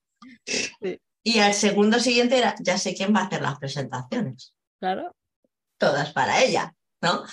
Y 1.24 1.38
al 1.38 1.54
segundo 1.54 2.00
siguiente 2.00 2.38
era, 2.38 2.54
ya 2.60 2.78
sé 2.78 2.94
quién 2.94 3.14
va 3.14 3.20
a 3.20 3.24
hacer 3.26 3.42
las 3.42 3.58
presentaciones. 3.58 4.54
Claro. 4.80 5.14
Todas 5.78 6.12
para 6.12 6.42
ella. 6.42 6.74
¿no? 7.02 7.24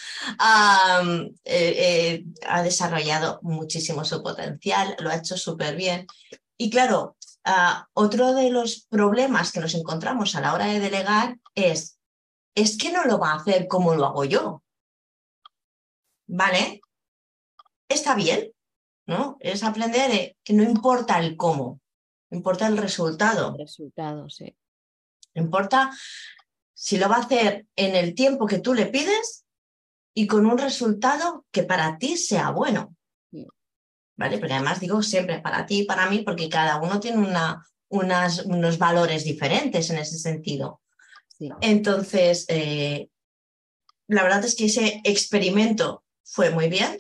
Eh, 1.46 1.74
eh, 1.78 2.26
ha 2.48 2.64
desarrollado 2.64 3.40
muchísimo 3.44 4.04
su 4.04 4.22
potencial, 4.22 4.96
lo 5.00 5.10
ha 5.10 5.16
hecho 5.16 5.38
súper 5.38 5.76
bien. 5.76 6.08
Y 6.58 6.70
claro, 6.70 7.16
ah, 7.46 7.88
otro 7.94 8.34
de 8.34 8.50
los 8.50 8.88
problemas 8.90 9.52
que 9.52 9.60
nos 9.60 9.76
encontramos 9.76 10.36
a 10.36 10.42
la 10.42 10.54
hora 10.54 10.66
de 10.66 10.80
delegar 10.80 11.38
es, 11.56 12.00
es 12.56 12.78
que 12.78 12.92
no 12.92 13.06
lo 13.06 13.20
va 13.20 13.32
a 13.32 13.36
hacer 13.36 13.68
como 13.68 13.96
lo 13.96 14.08
hago 14.08 14.26
yo. 14.26 14.64
¿Vale? 16.28 16.82
Está 17.90 18.14
bien, 18.14 18.54
¿no? 19.08 19.38
Es 19.40 19.64
aprender 19.64 20.38
que 20.44 20.54
no 20.54 20.64
importa 20.64 21.20
el 21.20 21.36
cómo, 21.36 21.82
importa 22.30 22.68
el 22.68 22.78
resultado. 22.78 23.54
El 23.54 23.66
resultado, 23.66 24.30
sí. 24.30 24.56
Importa 25.34 25.92
si 26.74 26.98
lo 26.98 27.10
va 27.10 27.18
a 27.18 27.22
hacer 27.22 27.66
en 27.76 27.96
el 27.96 28.14
tiempo 28.14 28.46
que 28.46 28.60
tú 28.60 28.76
le 28.76 28.86
pides 28.86 29.44
y 30.14 30.28
con 30.28 30.46
un 30.46 30.58
resultado 30.58 31.46
que 31.52 31.64
para 31.64 31.98
ti 31.98 32.16
sea 32.16 32.52
bueno. 32.52 32.96
¿Vale? 34.16 34.38
Porque 34.38 34.54
además 34.54 34.80
digo 34.80 35.02
siempre 35.02 35.40
para 35.40 35.66
ti 35.66 35.80
y 35.80 35.86
para 35.86 36.10
mí, 36.10 36.20
porque 36.20 36.50
cada 36.50 36.78
uno 36.82 37.00
tiene 37.00 37.18
una, 37.20 37.66
unas, 37.88 38.46
unos 38.46 38.78
valores 38.78 39.24
diferentes 39.24 39.90
en 39.90 39.98
ese 39.98 40.20
sentido. 40.20 40.82
Entonces, 41.62 42.46
eh, 42.50 43.10
la 44.08 44.24
verdad 44.24 44.44
es 44.44 44.56
que 44.56 44.66
ese 44.66 45.02
experimento 45.06 46.04
fue 46.24 46.50
muy 46.50 46.68
bien 46.68 46.98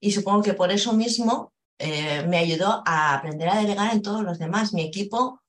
y 0.00 0.12
supongo 0.12 0.42
que 0.42 0.54
por 0.54 0.70
eso 0.72 0.92
mismo 0.92 1.52
eh, 1.78 2.24
me 2.26 2.38
ayudó 2.38 2.82
a 2.86 3.14
aprender 3.14 3.48
a 3.48 3.60
delegar 3.60 3.92
en 3.92 4.02
todos 4.02 4.22
los 4.22 4.38
demás. 4.38 4.72
Mi 4.72 4.82
equipo, 4.82 5.42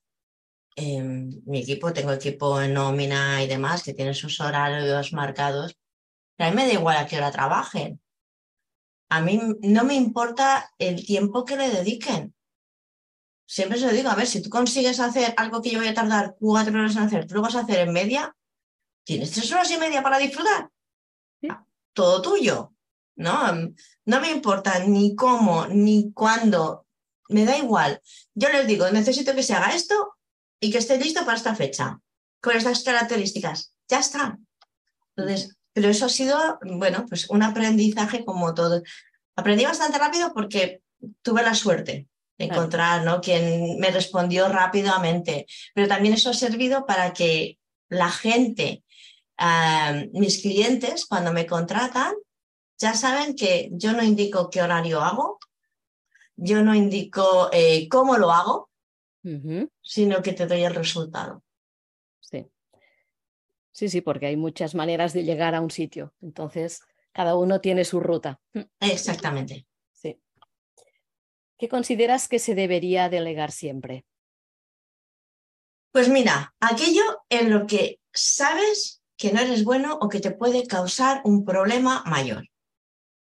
em, 0.76 1.42
mi 1.46 1.60
equipo, 1.60 1.92
tengo 1.92 2.12
equipo 2.12 2.60
en 2.60 2.74
nómina 2.74 3.42
y 3.42 3.48
demás 3.48 3.82
que 3.82 3.94
tiene 3.94 4.14
sus 4.14 4.40
horarios 4.40 5.12
marcados 5.12 5.76
a 6.42 6.50
mí 6.50 6.56
me 6.56 6.66
da 6.66 6.72
igual 6.72 6.96
a 6.96 7.06
qué 7.06 7.16
hora 7.16 7.30
trabajen. 7.30 8.00
A 9.10 9.20
mí 9.20 9.40
no 9.60 9.84
me 9.84 9.94
importa 9.94 10.72
el 10.78 11.04
tiempo 11.04 11.44
que 11.44 11.56
le 11.56 11.70
dediquen. 11.70 12.34
Siempre 13.46 13.78
se 13.78 13.86
lo 13.86 13.92
digo, 13.92 14.08
a 14.08 14.14
ver, 14.14 14.26
si 14.26 14.42
tú 14.42 14.48
consigues 14.48 14.98
hacer 14.98 15.34
algo 15.36 15.60
que 15.60 15.70
yo 15.70 15.78
voy 15.78 15.88
a 15.88 15.94
tardar 15.94 16.36
cuatro 16.38 16.78
horas 16.78 16.96
en 16.96 17.02
hacer, 17.02 17.26
tú 17.26 17.34
lo 17.34 17.42
vas 17.42 17.54
a 17.54 17.60
hacer 17.60 17.80
en 17.80 17.92
media, 17.92 18.34
tienes 19.04 19.32
tres 19.32 19.52
horas 19.52 19.70
y 19.70 19.76
media 19.76 20.02
para 20.02 20.18
disfrutar. 20.18 20.70
Todo 21.92 22.22
tuyo. 22.22 22.72
¿No? 23.16 23.52
No 24.04 24.20
me 24.20 24.30
importa 24.30 24.80
ni 24.80 25.14
cómo, 25.14 25.66
ni 25.66 26.12
cuándo, 26.12 26.86
me 27.28 27.44
da 27.44 27.56
igual. 27.56 28.00
Yo 28.34 28.48
les 28.48 28.66
digo, 28.66 28.90
necesito 28.90 29.34
que 29.34 29.42
se 29.42 29.54
haga 29.54 29.74
esto 29.74 30.14
y 30.60 30.70
que 30.70 30.78
esté 30.78 30.98
listo 30.98 31.24
para 31.24 31.36
esta 31.36 31.54
fecha, 31.54 31.98
con 32.40 32.56
estas 32.56 32.82
características. 32.82 33.74
Ya 33.88 33.98
está. 33.98 34.38
Entonces, 35.16 35.56
pero 35.72 35.88
eso 35.88 36.06
ha 36.06 36.10
sido, 36.10 36.58
bueno, 36.62 37.06
pues 37.08 37.28
un 37.30 37.42
aprendizaje 37.42 38.24
como 38.24 38.54
todo. 38.54 38.82
Aprendí 39.36 39.64
bastante 39.64 39.98
rápido 39.98 40.32
porque 40.34 40.82
tuve 41.22 41.42
la 41.42 41.54
suerte 41.54 42.08
encontrar 42.38 43.04
¿no? 43.04 43.20
quien 43.20 43.78
me 43.78 43.90
respondió 43.90 44.48
rápidamente. 44.48 45.46
Pero 45.74 45.88
también 45.88 46.14
eso 46.14 46.30
ha 46.30 46.34
servido 46.34 46.86
para 46.86 47.12
que 47.12 47.58
la 47.88 48.10
gente, 48.10 48.84
ah, 49.38 50.02
mis 50.12 50.42
clientes, 50.42 51.06
cuando 51.06 51.32
me 51.32 51.46
contratan, 51.46 52.14
ya 52.82 52.94
saben 52.94 53.36
que 53.36 53.70
yo 53.72 53.92
no 53.92 54.02
indico 54.02 54.50
qué 54.50 54.60
horario 54.60 55.00
hago, 55.00 55.38
yo 56.34 56.62
no 56.64 56.74
indico 56.74 57.48
eh, 57.52 57.88
cómo 57.88 58.18
lo 58.18 58.32
hago, 58.32 58.70
sino 59.80 60.20
que 60.20 60.32
te 60.32 60.46
doy 60.48 60.64
el 60.64 60.74
resultado. 60.74 61.44
Sí. 62.18 62.50
Sí, 63.70 63.88
sí, 63.88 64.00
porque 64.00 64.26
hay 64.26 64.36
muchas 64.36 64.74
maneras 64.74 65.12
de 65.12 65.22
llegar 65.22 65.54
a 65.54 65.60
un 65.60 65.70
sitio. 65.70 66.12
Entonces, 66.20 66.80
cada 67.12 67.36
uno 67.36 67.60
tiene 67.60 67.84
su 67.84 68.00
ruta. 68.00 68.40
Exactamente. 68.80 69.64
Sí. 69.92 70.20
¿Qué 71.56 71.68
consideras 71.68 72.26
que 72.26 72.40
se 72.40 72.56
debería 72.56 73.08
delegar 73.08 73.52
siempre? 73.52 74.04
Pues 75.92 76.08
mira, 76.08 76.52
aquello 76.58 77.04
en 77.28 77.50
lo 77.50 77.66
que 77.68 78.00
sabes 78.12 79.02
que 79.16 79.32
no 79.32 79.40
eres 79.40 79.62
bueno 79.62 79.98
o 80.00 80.08
que 80.08 80.18
te 80.18 80.32
puede 80.32 80.66
causar 80.66 81.20
un 81.24 81.44
problema 81.44 82.02
mayor. 82.06 82.48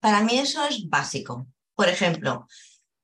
Para 0.01 0.21
mí 0.23 0.39
eso 0.39 0.65
es 0.65 0.89
básico. 0.89 1.47
Por 1.75 1.87
ejemplo, 1.87 2.47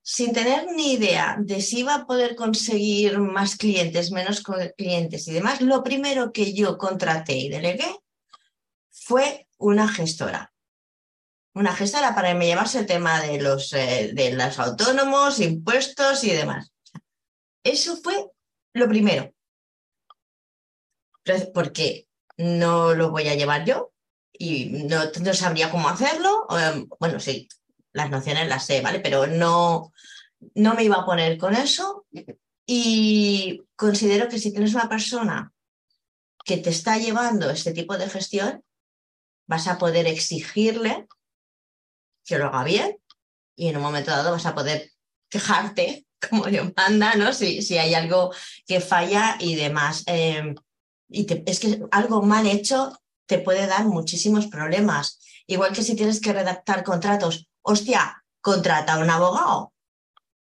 sin 0.01 0.33
tener 0.33 0.65
ni 0.75 0.93
idea 0.93 1.38
de 1.39 1.62
si 1.62 1.79
iba 1.79 1.93
a 1.93 2.07
poder 2.07 2.36
conseguir 2.36 3.19
más 3.19 3.55
clientes, 3.55 4.12
menos 4.12 4.43
clientes 4.75 5.27
y 5.27 5.33
demás, 5.33 5.62
lo 5.62 5.83
primero 5.83 6.31
que 6.33 6.53
yo 6.53 6.77
contraté 6.77 7.38
y 7.38 7.49
delegué 7.49 7.95
fue 8.89 9.47
una 9.57 9.88
gestora. 9.88 10.51
Una 11.53 11.73
gestora 11.73 12.15
para 12.15 12.29
que 12.29 12.36
me 12.36 12.47
llevase 12.47 12.79
el 12.79 12.86
tema 12.88 13.21
de 13.21 13.41
los, 13.41 13.73
eh, 13.73 14.12
de 14.13 14.33
los 14.33 14.60
autónomos, 14.60 15.39
impuestos 15.39 16.23
y 16.23 16.31
demás. 16.31 16.71
Eso 17.63 17.97
fue 17.97 18.31
lo 18.73 18.88
primero. 18.88 19.33
Porque 21.53 22.07
no 22.38 22.93
lo 22.95 23.12
voy 23.12 23.27
a 23.27 23.36
llevar 23.36 23.65
yo 23.65 23.91
y 24.39 24.65
no, 24.86 25.06
no 25.21 25.34
sabría 25.34 25.69
cómo 25.71 25.89
hacerlo. 25.89 26.47
Em, 26.50 26.88
bueno, 27.00 27.19
sí, 27.19 27.47
las 27.93 28.10
nociones 28.10 28.47
las 28.47 28.65
sé, 28.65 28.82
¿vale? 28.82 29.00
Pero 29.00 29.28
no, 29.28 29.91
no 30.56 30.73
me 30.73 30.84
iba 30.84 30.97
a 30.97 31.06
poner 31.06 31.38
con 31.38 31.56
eso 31.56 32.06
y 32.65 33.63
considero 33.76 34.28
que 34.28 34.39
si 34.39 34.52
tienes 34.52 34.73
una 34.73 34.89
persona 34.89 35.54
que 36.43 36.58
te 36.58 36.69
está 36.69 36.97
llevando 36.97 37.50
este 37.50 37.73
tipo 37.73 37.97
de 37.97 38.10
gestión, 38.10 38.63
vas 39.47 39.67
a 39.67 39.78
poder 39.78 40.08
exigirle 40.08 41.08
que 42.26 42.38
lo 42.38 42.47
haga 42.47 42.63
bien 42.63 42.97
y 43.56 43.69
en 43.69 43.78
un 43.78 43.84
momento 43.84 44.12
dado 44.12 44.32
vas 44.32 44.45
a 44.45 44.54
poder 44.54 44.91
quejarte, 45.30 46.06
como 46.30 46.45
Dios 46.45 46.71
manda, 46.76 47.15
¿no? 47.15 47.34
Si, 47.34 47.62
si 47.62 47.78
hay 47.78 47.93
algo 47.93 48.34
que 48.65 48.80
falla 48.80 49.38
y 49.39 49.56
demás. 49.56 50.04
Em, 50.06 50.56
y 51.10 51.26
es 51.45 51.60
que 51.60 51.82
algo 51.91 52.21
mal 52.21 52.45
hecho 52.47 53.00
te 53.28 53.38
puede 53.40 53.68
dar 53.68 53.86
muchísimos 53.86 54.48
problemas. 54.48 55.20
Igual 55.46 55.74
que 55.74 55.84
si 55.84 55.96
tienes 55.96 56.20
que 56.20 56.34
redactar 56.34 56.84
contratos 56.84 57.48
hostia, 57.62 58.24
contrata 58.42 58.94
a 58.94 59.00
un 59.00 59.10
abogado, 59.10 59.74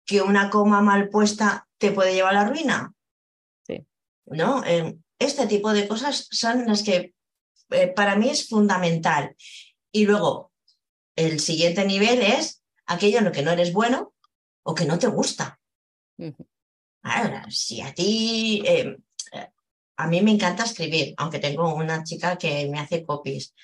que 0.05 0.21
una 0.21 0.51
coma 0.51 0.83
mal 0.83 1.09
puesta 1.09 1.69
te 1.79 1.93
puede 1.93 2.15
llevar 2.15 2.37
a 2.37 2.43
la 2.43 2.49
ruina. 2.49 2.93
Sí. 3.67 3.87
¿No? 4.27 4.63
Eh, 4.65 4.99
este 5.19 5.47
tipo 5.47 5.73
de 5.73 5.89
cosas 5.89 6.29
son 6.31 6.67
las 6.67 6.83
que 6.83 7.15
eh, 7.71 7.89
para 7.89 8.17
mí 8.17 8.29
es 8.29 8.49
fundamental. 8.49 9.35
Y 9.93 10.07
luego, 10.07 10.53
el 11.17 11.41
siguiente 11.41 11.85
nivel 11.85 12.21
es 12.21 12.63
aquello 12.87 13.19
en 13.19 13.25
lo 13.25 13.33
que 13.33 13.43
no 13.43 13.53
eres 13.53 13.73
bueno 13.73 14.15
o 14.65 14.75
que 14.75 14.85
no 14.85 14.99
te 14.99 15.07
gusta. 15.07 15.61
Ahora, 17.03 17.47
si 17.51 17.81
a 17.81 17.95
ti, 17.95 18.63
eh, 18.67 18.97
a 19.97 20.07
mí 20.07 20.21
me 20.23 20.33
encanta 20.33 20.65
escribir, 20.65 21.15
aunque 21.17 21.39
tengo 21.39 21.75
una 21.75 22.05
chica 22.05 22.37
que 22.37 22.69
me 22.69 22.81
hace 22.81 23.05
copies 23.05 23.55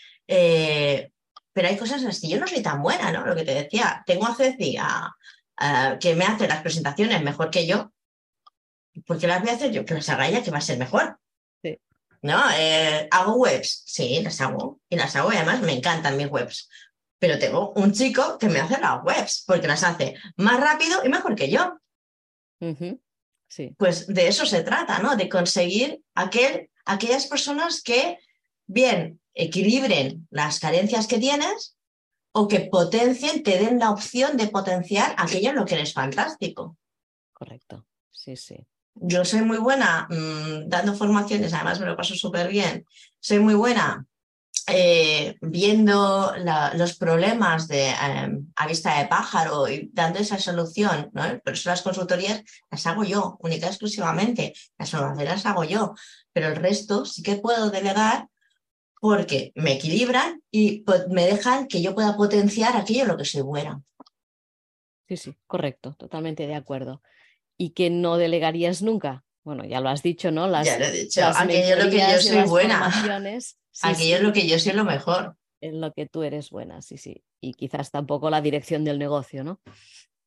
pero 1.52 1.68
hay 1.68 1.76
cosas 1.76 2.04
así. 2.04 2.28
Yo 2.28 2.38
no 2.38 2.46
soy 2.46 2.62
tan 2.62 2.82
buena, 2.82 3.12
¿no? 3.12 3.26
Lo 3.26 3.34
que 3.34 3.44
te 3.44 3.54
decía, 3.54 4.02
tengo 4.06 4.26
a 4.26 4.34
Ceci 4.34 4.78
que 6.00 6.14
me 6.14 6.24
hace 6.24 6.48
las 6.48 6.62
presentaciones 6.62 7.22
mejor 7.22 7.50
que 7.50 7.66
yo. 7.66 7.92
¿Por 9.06 9.18
qué 9.18 9.26
las 9.26 9.40
voy 9.40 9.50
a 9.50 9.54
hacer 9.54 9.70
yo? 9.72 9.84
Que 9.84 9.94
las 9.94 10.08
haga 10.08 10.28
ella, 10.28 10.42
que 10.42 10.50
va 10.50 10.58
a 10.58 10.62
ser 10.62 10.78
mejor. 10.78 11.18
Sí. 11.62 11.78
¿No? 12.22 12.42
Eh, 12.56 13.08
¿Hago 13.10 13.34
webs? 13.34 13.82
Sí, 13.86 14.20
las 14.22 14.40
hago. 14.40 14.80
Y 14.88 14.96
las 14.96 15.14
hago 15.16 15.32
y 15.32 15.36
además 15.36 15.60
me 15.60 15.72
encantan 15.72 16.16
mis 16.16 16.30
webs. 16.30 16.68
Pero 17.18 17.38
tengo 17.38 17.72
un 17.72 17.92
chico 17.92 18.38
que 18.38 18.48
me 18.48 18.60
hace 18.60 18.80
las 18.80 19.02
webs, 19.04 19.44
porque 19.46 19.68
las 19.68 19.84
hace 19.84 20.14
más 20.36 20.58
rápido 20.58 21.04
y 21.04 21.08
mejor 21.08 21.34
que 21.34 21.50
yo. 21.50 21.78
Sí. 23.50 23.74
Pues 23.76 24.06
de 24.06 24.28
eso 24.28 24.46
se 24.46 24.62
trata, 24.62 25.00
¿no? 25.00 25.16
De 25.16 25.28
conseguir 25.28 26.00
aquel, 26.14 26.70
aquellas 26.86 27.26
personas 27.26 27.82
que, 27.82 28.18
bien, 28.66 29.20
equilibren 29.34 30.26
las 30.30 30.58
carencias 30.58 31.06
que 31.06 31.18
tienes 31.18 31.76
o 32.32 32.48
que 32.48 32.60
potencien, 32.60 33.42
te 33.42 33.58
den 33.58 33.78
la 33.78 33.90
opción 33.90 34.36
de 34.36 34.48
potenciar 34.48 35.14
aquello 35.18 35.50
en 35.50 35.56
lo 35.56 35.66
que 35.66 35.74
eres 35.74 35.92
fantástico. 35.92 36.78
Correcto, 37.32 37.86
sí, 38.10 38.36
sí. 38.36 38.56
Yo 38.94 39.24
soy 39.24 39.42
muy 39.42 39.58
buena 39.58 40.06
mm, 40.10 40.68
dando 40.68 40.94
formaciones, 40.94 41.52
además 41.52 41.80
me 41.80 41.86
lo 41.86 41.96
paso 41.96 42.14
súper 42.14 42.48
bien. 42.48 42.84
Soy 43.18 43.38
muy 43.38 43.54
buena 43.54 44.06
eh, 44.68 45.36
viendo 45.40 46.32
los 46.74 46.96
problemas 46.96 47.68
de, 47.68 47.90
em, 47.90 48.46
a 48.56 48.66
vista 48.66 48.98
de 48.98 49.08
pájaro 49.08 49.68
y 49.68 49.90
dando 49.92 50.18
esa 50.18 50.38
solución. 50.38 51.10
¿no? 51.12 51.22
Pero 51.44 51.54
eso 51.54 51.70
las 51.70 51.82
consultorías 51.82 52.42
las 52.70 52.86
hago 52.86 53.04
yo, 53.04 53.36
única 53.40 53.66
exclusivamente. 53.66 54.54
Las 54.78 54.92
las 54.92 55.46
hago 55.46 55.64
yo. 55.64 55.94
Pero 56.32 56.48
el 56.48 56.56
resto 56.56 57.04
sí 57.04 57.22
que 57.22 57.36
puedo 57.36 57.70
delegar 57.70 58.28
porque 59.00 59.52
me 59.54 59.72
equilibran 59.72 60.42
y 60.50 60.84
me 61.08 61.24
dejan 61.24 61.66
que 61.66 61.80
yo 61.80 61.94
pueda 61.94 62.16
potenciar 62.16 62.76
aquello 62.76 63.06
lo 63.06 63.16
que 63.16 63.24
soy 63.24 63.42
buena. 63.42 63.82
Sí, 65.08 65.16
sí, 65.16 65.36
correcto, 65.46 65.94
totalmente 65.94 66.46
de 66.46 66.54
acuerdo. 66.54 67.02
¿Y 67.56 67.70
que 67.70 67.90
no 67.90 68.16
delegarías 68.16 68.82
nunca? 68.82 69.24
Bueno, 69.44 69.64
ya 69.64 69.80
lo 69.80 69.88
has 69.88 70.02
dicho, 70.02 70.30
¿no? 70.30 70.46
Las, 70.46 70.66
ya 70.66 70.78
lo 70.78 70.84
he 70.84 70.92
dicho, 70.92 71.24
aquello 71.24 71.76
es 71.76 71.84
lo 71.84 71.90
que 71.90 71.98
yo 71.98 72.20
soy 72.20 72.48
buena. 72.48 72.86
aquello 73.82 74.16
es 74.16 74.22
lo 74.22 74.32
que 74.32 74.46
yo 74.46 74.58
soy 74.58 74.72
lo 74.72 74.84
mejor. 74.84 75.36
En 75.62 75.80
lo 75.80 75.92
que 75.92 76.06
tú 76.06 76.22
eres 76.22 76.50
buena, 76.50 76.80
sí, 76.82 76.96
sí. 76.96 77.22
Y 77.40 77.54
quizás 77.54 77.90
tampoco 77.90 78.30
la 78.30 78.40
dirección 78.40 78.84
del 78.84 78.98
negocio, 78.98 79.44
¿no? 79.44 79.60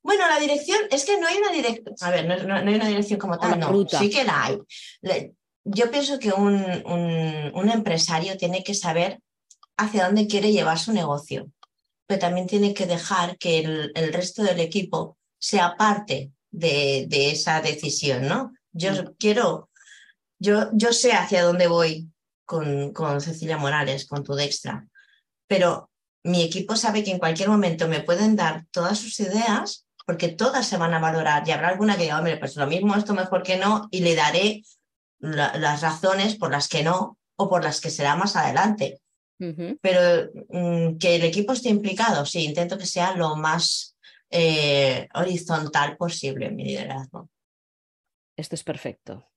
Bueno, 0.04 0.28
la 0.28 0.40
dirección, 0.40 0.80
es 0.92 1.06
que 1.06 1.20
no 1.20 1.28
hay 1.28 1.38
una 1.38 1.52
dirección, 1.52 1.96
a 2.02 2.10
ver, 2.10 2.46
no, 2.46 2.56
hay 2.56 2.76
una 2.76 2.88
dirección 2.88 3.20
como 3.20 3.40
tal, 3.40 3.58
no, 3.60 3.88
sí 3.88 4.10
que 4.10 4.24
la 4.26 4.46
hay 4.46 5.32
yo 5.66 5.90
pienso 5.92 6.20
que 6.20 6.32
un, 6.32 7.70
empresario 7.72 8.38
tiene 8.38 8.64
que 8.64 8.74
saber 8.74 9.20
hacia 9.78 10.06
dónde 10.06 10.28
quiere 10.28 10.52
llevar 10.52 10.78
su 10.78 10.94
negocio, 10.94 11.52
pero 12.06 12.20
también 12.20 12.48
tiene 12.48 12.74
que 12.74 12.86
dejar 12.86 13.38
que 13.38 13.60
el, 13.60 14.14
resto 14.14 14.44
del 14.44 14.60
equipo 14.60 15.18
sea 15.40 15.76
parte 15.78 16.32
de, 16.52 17.08
esa 17.32 17.62
decisión, 17.62 18.28
¿no? 18.28 18.54
Yo 18.74 18.92
mm. 18.92 19.16
quiero, 19.18 19.70
yo, 20.40 20.70
yo 20.74 20.94
sé 20.94 21.14
hacia 21.14 21.44
dónde 21.44 21.68
voy 21.68 22.10
con, 22.46 22.92
con 22.92 23.22
Cecilia 23.22 23.58
Morales, 23.58 24.06
con 24.06 24.24
tu 24.24 24.34
Dextra, 24.34 24.88
pero 25.48 25.90
mi 26.24 26.44
equipo 26.44 26.76
sabe 26.76 27.04
que 27.04 27.12
en 27.12 27.20
cualquier 27.20 27.50
momento 27.50 27.88
me 27.88 28.02
pueden 28.02 28.36
dar 28.36 28.66
todas 28.72 28.98
sus 28.98 29.20
ideas 29.20 29.86
porque 30.06 30.30
todas 30.30 30.68
se 30.68 30.78
van 30.78 30.94
a 30.94 31.00
valorar 31.00 31.48
y 31.48 31.52
habrá 31.52 31.70
alguna 31.70 31.96
que 31.96 32.04
diga, 32.04 32.18
hombre, 32.18 32.38
pues 32.38 32.56
lo 32.56 32.68
mismo, 32.68 32.96
esto 32.96 33.14
mejor 33.14 33.44
que 33.44 33.58
no, 33.58 33.88
y 33.92 34.02
le 34.02 34.16
daré 34.16 34.64
las 35.20 35.82
razones 35.82 36.36
por 36.36 36.52
las 36.52 36.68
que 36.68 36.84
no 36.84 37.18
o 37.38 37.50
por 37.50 37.64
las 37.64 37.80
que 37.80 37.90
será 37.90 38.16
más 38.16 38.36
adelante. 38.36 39.00
Pero 39.82 40.30
mm, 40.50 40.98
que 40.98 41.16
el 41.16 41.24
equipo 41.24 41.52
esté 41.52 41.68
implicado, 41.68 42.26
sí, 42.26 42.46
intento 42.46 42.78
que 42.78 42.86
sea 42.86 43.14
lo 43.16 43.36
más 43.36 43.98
eh, 44.30 45.10
horizontal 45.14 45.98
posible 45.98 46.46
en 46.48 46.56
mi 46.56 46.64
liderazgo. 46.64 47.30
Esto 48.36 48.56
es 48.56 48.64
perfecto. 48.64 49.30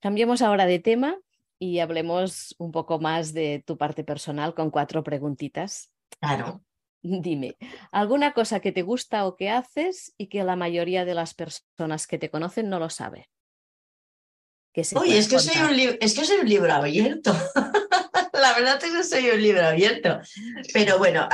Cambiemos 0.00 0.42
ahora 0.42 0.66
de 0.66 0.78
tema 0.78 1.18
y 1.58 1.78
hablemos 1.78 2.54
un 2.58 2.72
poco 2.72 2.98
más 2.98 3.32
de 3.32 3.62
tu 3.66 3.76
parte 3.78 4.04
personal 4.04 4.54
con 4.54 4.70
cuatro 4.70 5.02
preguntitas. 5.02 5.92
Claro. 6.20 6.64
Dime, 7.02 7.58
¿alguna 7.92 8.32
cosa 8.32 8.60
que 8.60 8.72
te 8.72 8.80
gusta 8.80 9.26
o 9.26 9.36
que 9.36 9.50
haces 9.50 10.14
y 10.16 10.28
que 10.28 10.42
la 10.42 10.56
mayoría 10.56 11.04
de 11.04 11.14
las 11.14 11.34
personas 11.34 12.06
que 12.06 12.18
te 12.18 12.30
conocen 12.30 12.70
no 12.70 12.78
lo 12.78 12.88
sabe? 12.88 13.28
Oye, 14.96 15.18
es 15.18 15.28
que, 15.28 15.38
soy 15.38 15.60
un 15.62 15.96
es 16.00 16.14
que 16.14 16.24
soy 16.24 16.38
un 16.38 16.48
libro 16.48 16.72
abierto. 16.72 17.32
la 18.32 18.54
verdad 18.54 18.82
es 18.82 18.90
que 18.90 19.04
soy 19.04 19.30
un 19.30 19.40
libro 19.40 19.66
abierto. 19.66 20.20
Pero 20.72 20.98
bueno, 20.98 21.28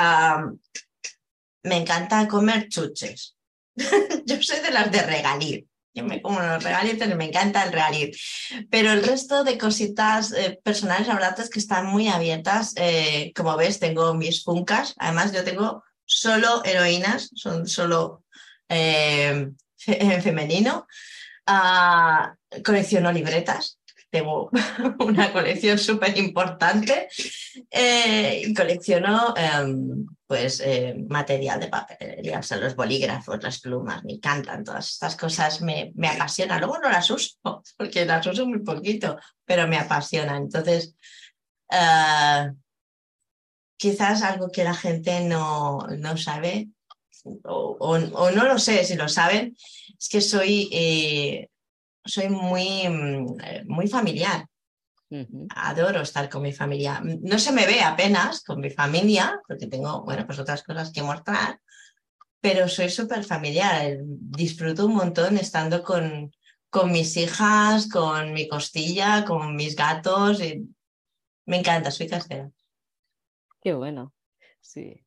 me 1.62 1.76
encanta 1.78 2.28
comer 2.28 2.68
chuches. 2.68 3.36
Yo 4.26 4.42
soy 4.42 4.60
de 4.60 4.70
las 4.70 4.92
de 4.92 5.02
regalir. 5.02 5.69
Yo 5.92 6.04
me 6.04 6.22
como 6.22 6.40
los 6.40 6.62
regalitos 6.62 7.08
y 7.08 7.14
me 7.14 7.26
encanta 7.26 7.64
el 7.64 7.72
regalir. 7.72 8.16
Pero 8.70 8.92
el 8.92 9.02
resto 9.02 9.42
de 9.42 9.58
cositas 9.58 10.32
eh, 10.32 10.60
personales, 10.62 11.08
la 11.08 11.14
verdad 11.14 11.40
es 11.40 11.50
que 11.50 11.58
están 11.58 11.86
muy 11.86 12.08
abiertas. 12.08 12.74
Eh, 12.76 13.32
como 13.34 13.56
ves, 13.56 13.80
tengo 13.80 14.14
mis 14.14 14.44
funcas. 14.44 14.94
Además, 14.98 15.32
yo 15.32 15.42
tengo 15.42 15.82
solo 16.04 16.62
heroínas, 16.64 17.30
son 17.34 17.66
solo 17.66 18.24
eh, 18.68 19.50
en 19.86 20.22
femenino. 20.22 20.86
Ah, 21.46 22.34
colecciono 22.64 23.10
libretas, 23.10 23.80
tengo 24.10 24.50
una 25.00 25.32
colección 25.32 25.78
súper 25.78 26.16
importante 26.18 27.08
colecciono 28.54 29.34
em, 29.36 30.06
pues 30.30 30.60
eh, 30.60 30.94
material 31.08 31.58
de 31.58 31.66
papelería, 31.66 32.38
o 32.38 32.42
sea, 32.44 32.58
los 32.58 32.76
bolígrafos, 32.76 33.42
las 33.42 33.60
plumas, 33.60 34.04
me 34.04 34.12
encantan 34.12 34.62
todas 34.62 34.88
estas 34.88 35.16
cosas, 35.16 35.60
me, 35.60 35.90
me 35.96 36.06
apasionan. 36.06 36.60
Luego 36.60 36.78
no 36.78 36.88
las 36.88 37.10
uso 37.10 37.34
porque 37.76 38.04
las 38.04 38.24
uso 38.24 38.46
muy 38.46 38.60
poquito, 38.60 39.18
pero 39.44 39.66
me 39.66 39.76
apasionan. 39.76 40.44
Entonces, 40.44 40.94
eh, 41.68 42.52
quizás 43.76 44.22
algo 44.22 44.52
que 44.52 44.62
la 44.62 44.74
gente 44.74 45.24
no, 45.24 45.80
no 45.98 46.16
sabe 46.16 46.68
o, 47.42 47.76
o, 47.80 48.30
no 48.30 48.44
lo 48.44 48.56
sé 48.60 48.84
si 48.84 48.94
lo 48.94 49.08
saben, 49.08 49.56
es 49.98 50.08
que 50.08 50.20
soy 50.20 50.70
soy 52.04 52.28
muy, 52.28 52.88
mm, 52.88 53.40
eh, 53.42 53.64
muy 53.66 53.88
familiar. 53.88 54.46
Adoro 55.56 56.02
estar 56.02 56.28
con 56.28 56.42
mi 56.42 56.52
familia. 56.52 57.02
No 57.02 57.38
se 57.38 57.52
me 57.52 57.66
ve 57.66 57.80
apenas 57.80 58.42
con 58.44 58.60
mi 58.60 58.70
familia, 58.70 59.40
porque 59.46 59.66
tengo, 59.66 60.02
bueno, 60.04 60.24
pues 60.24 60.38
otras 60.38 60.62
cosas 60.62 60.92
que 60.92 61.02
mostrar, 61.02 61.60
pero 62.40 62.68
soy 62.68 62.88
súper 62.88 63.24
familiar. 63.24 63.86
Eh, 63.86 63.98
disfruto 64.02 64.86
un 64.86 64.94
montón 64.94 65.36
estando 65.36 65.82
con, 65.82 66.32
con 66.70 66.92
mis 66.92 67.16
hijas, 67.16 67.88
con 67.88 68.32
mi 68.32 68.48
costilla, 68.48 69.24
con 69.24 69.56
mis 69.56 69.74
gatos. 69.74 70.40
Y 70.40 70.68
me 71.46 71.58
encanta, 71.58 71.90
soy 71.90 72.08
casera. 72.08 72.50
Qué 73.60 73.74
bueno, 73.74 74.14
sí. 74.60 75.04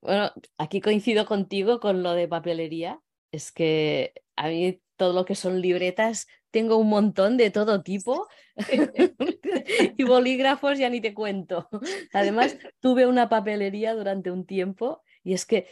Bueno, 0.00 0.32
aquí 0.56 0.80
coincido 0.80 1.26
contigo 1.26 1.78
con 1.78 2.02
lo 2.02 2.12
de 2.12 2.26
papelería. 2.26 3.00
Es 3.30 3.52
que 3.52 4.14
a 4.36 4.48
mí 4.48 4.80
todo 4.96 5.12
lo 5.12 5.24
que 5.24 5.34
son 5.34 5.60
libretas, 5.60 6.26
tengo 6.56 6.78
un 6.78 6.88
montón 6.88 7.36
de 7.36 7.50
todo 7.50 7.82
tipo 7.82 8.28
y 9.98 10.02
bolígrafos 10.04 10.78
ya 10.78 10.88
ni 10.88 11.02
te 11.02 11.12
cuento. 11.12 11.68
Además, 12.14 12.56
tuve 12.80 13.06
una 13.06 13.28
papelería 13.28 13.92
durante 13.92 14.30
un 14.30 14.46
tiempo 14.46 15.02
y 15.22 15.34
es 15.34 15.44
que 15.44 15.66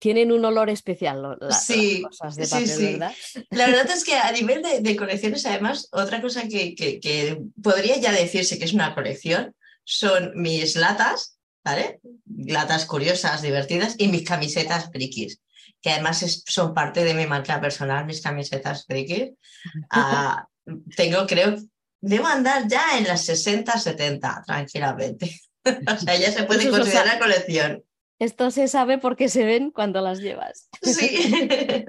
tienen 0.00 0.32
un 0.32 0.44
olor 0.44 0.68
especial 0.68 1.38
las 1.40 1.70
cosas 2.02 2.34
de 2.34 2.48
papel, 2.48 2.92
¿verdad? 2.94 3.12
La 3.50 3.66
verdad 3.68 3.88
es 3.88 4.02
que 4.02 4.14
a 4.14 4.32
nivel 4.40 4.64
de, 4.82 4.96
colecciones, 4.96 5.46
además, 5.46 5.88
otra 5.92 6.20
cosa 6.20 6.48
que, 6.48 6.74
que, 6.74 7.40
podría 7.62 7.96
ya 7.98 8.10
decirse 8.10 8.58
que 8.58 8.64
es 8.64 8.72
una 8.72 8.96
colección 8.96 9.54
son 9.84 10.32
mis 10.34 10.74
latas, 10.74 11.38
¿vale? 11.64 12.00
Latas 12.36 12.84
curiosas, 12.84 13.42
divertidas 13.42 13.94
y 13.96 14.08
mis 14.08 14.26
camisetas 14.26 14.90
frikis 14.90 15.40
que 15.86 15.92
además 15.92 16.42
son 16.44 16.74
parte 16.74 17.04
de 17.04 17.14
mi 17.14 17.26
marca 17.26 17.60
personal, 17.60 18.04
mis 18.06 18.20
camisetas 18.20 18.84
friki. 18.86 19.36
Ah, 19.90 20.48
tengo, 20.96 21.26
creo, 21.28 21.56
debo 22.00 22.26
andar 22.26 22.66
ya 22.66 22.98
en 22.98 23.04
las 23.04 23.24
60, 23.24 23.78
70, 23.78 24.42
tranquilamente. 24.44 25.40
o 25.64 25.96
sea, 25.96 26.16
ya 26.16 26.32
se 26.32 26.42
puede 26.42 26.68
considerar 26.68 27.20
colección. 27.20 27.84
Esto 28.18 28.50
se 28.50 28.66
sabe 28.66 28.98
porque 28.98 29.28
se 29.28 29.44
ven 29.44 29.70
cuando 29.70 30.00
las 30.00 30.18
llevas. 30.18 30.68
Sí. 30.82 31.86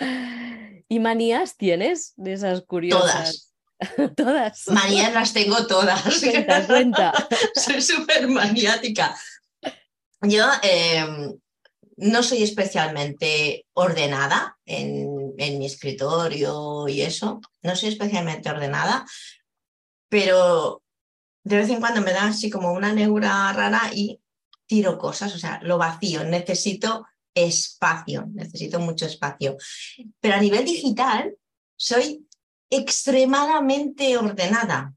¿Y 0.88 0.98
manías 0.98 1.56
tienes 1.56 2.12
de 2.16 2.32
esas 2.32 2.62
curiosas? 2.62 3.52
Todas. 3.78 4.16
todas. 4.16 4.66
Manías 4.66 5.14
las 5.14 5.32
tengo 5.32 5.64
todas. 5.68 6.02
Cuenta, 6.18 6.66
cuenta. 6.66 7.28
Soy 7.54 7.80
súper 7.80 8.26
maniática. 8.26 9.16
Yo, 10.22 10.44
eh, 10.62 11.06
no 11.96 12.22
soy 12.22 12.42
especialmente 12.42 13.66
ordenada 13.72 14.58
en, 14.64 15.16
mi 15.36 15.66
escritorio 15.66 16.88
y 16.88 17.02
eso, 17.02 17.40
no 17.62 17.76
soy 17.76 17.90
especialmente 17.90 18.48
ordenada, 18.48 19.04
pero 20.08 20.82
de 21.44 21.56
vez 21.56 21.68
en 21.70 21.80
cuando 21.80 22.00
me 22.00 22.12
da 22.12 22.26
así 22.26 22.48
como 22.48 22.72
una 22.72 22.92
neura 22.92 23.52
rara 23.52 23.90
y 23.94 24.20
tiro 24.66 24.98
cosas, 24.98 25.34
o 25.34 25.38
sea, 25.38 25.60
lo 25.62 25.78
vacío, 25.78 26.24
necesito 26.24 27.06
espacio, 27.34 28.26
necesito 28.32 28.80
mucho 28.80 29.06
espacio. 29.06 29.56
Pero 30.20 30.34
a 30.34 30.40
nivel 30.40 30.64
digital 30.64 31.36
soy 31.76 32.26
extremadamente 32.70 34.16
ordenada. 34.16 34.94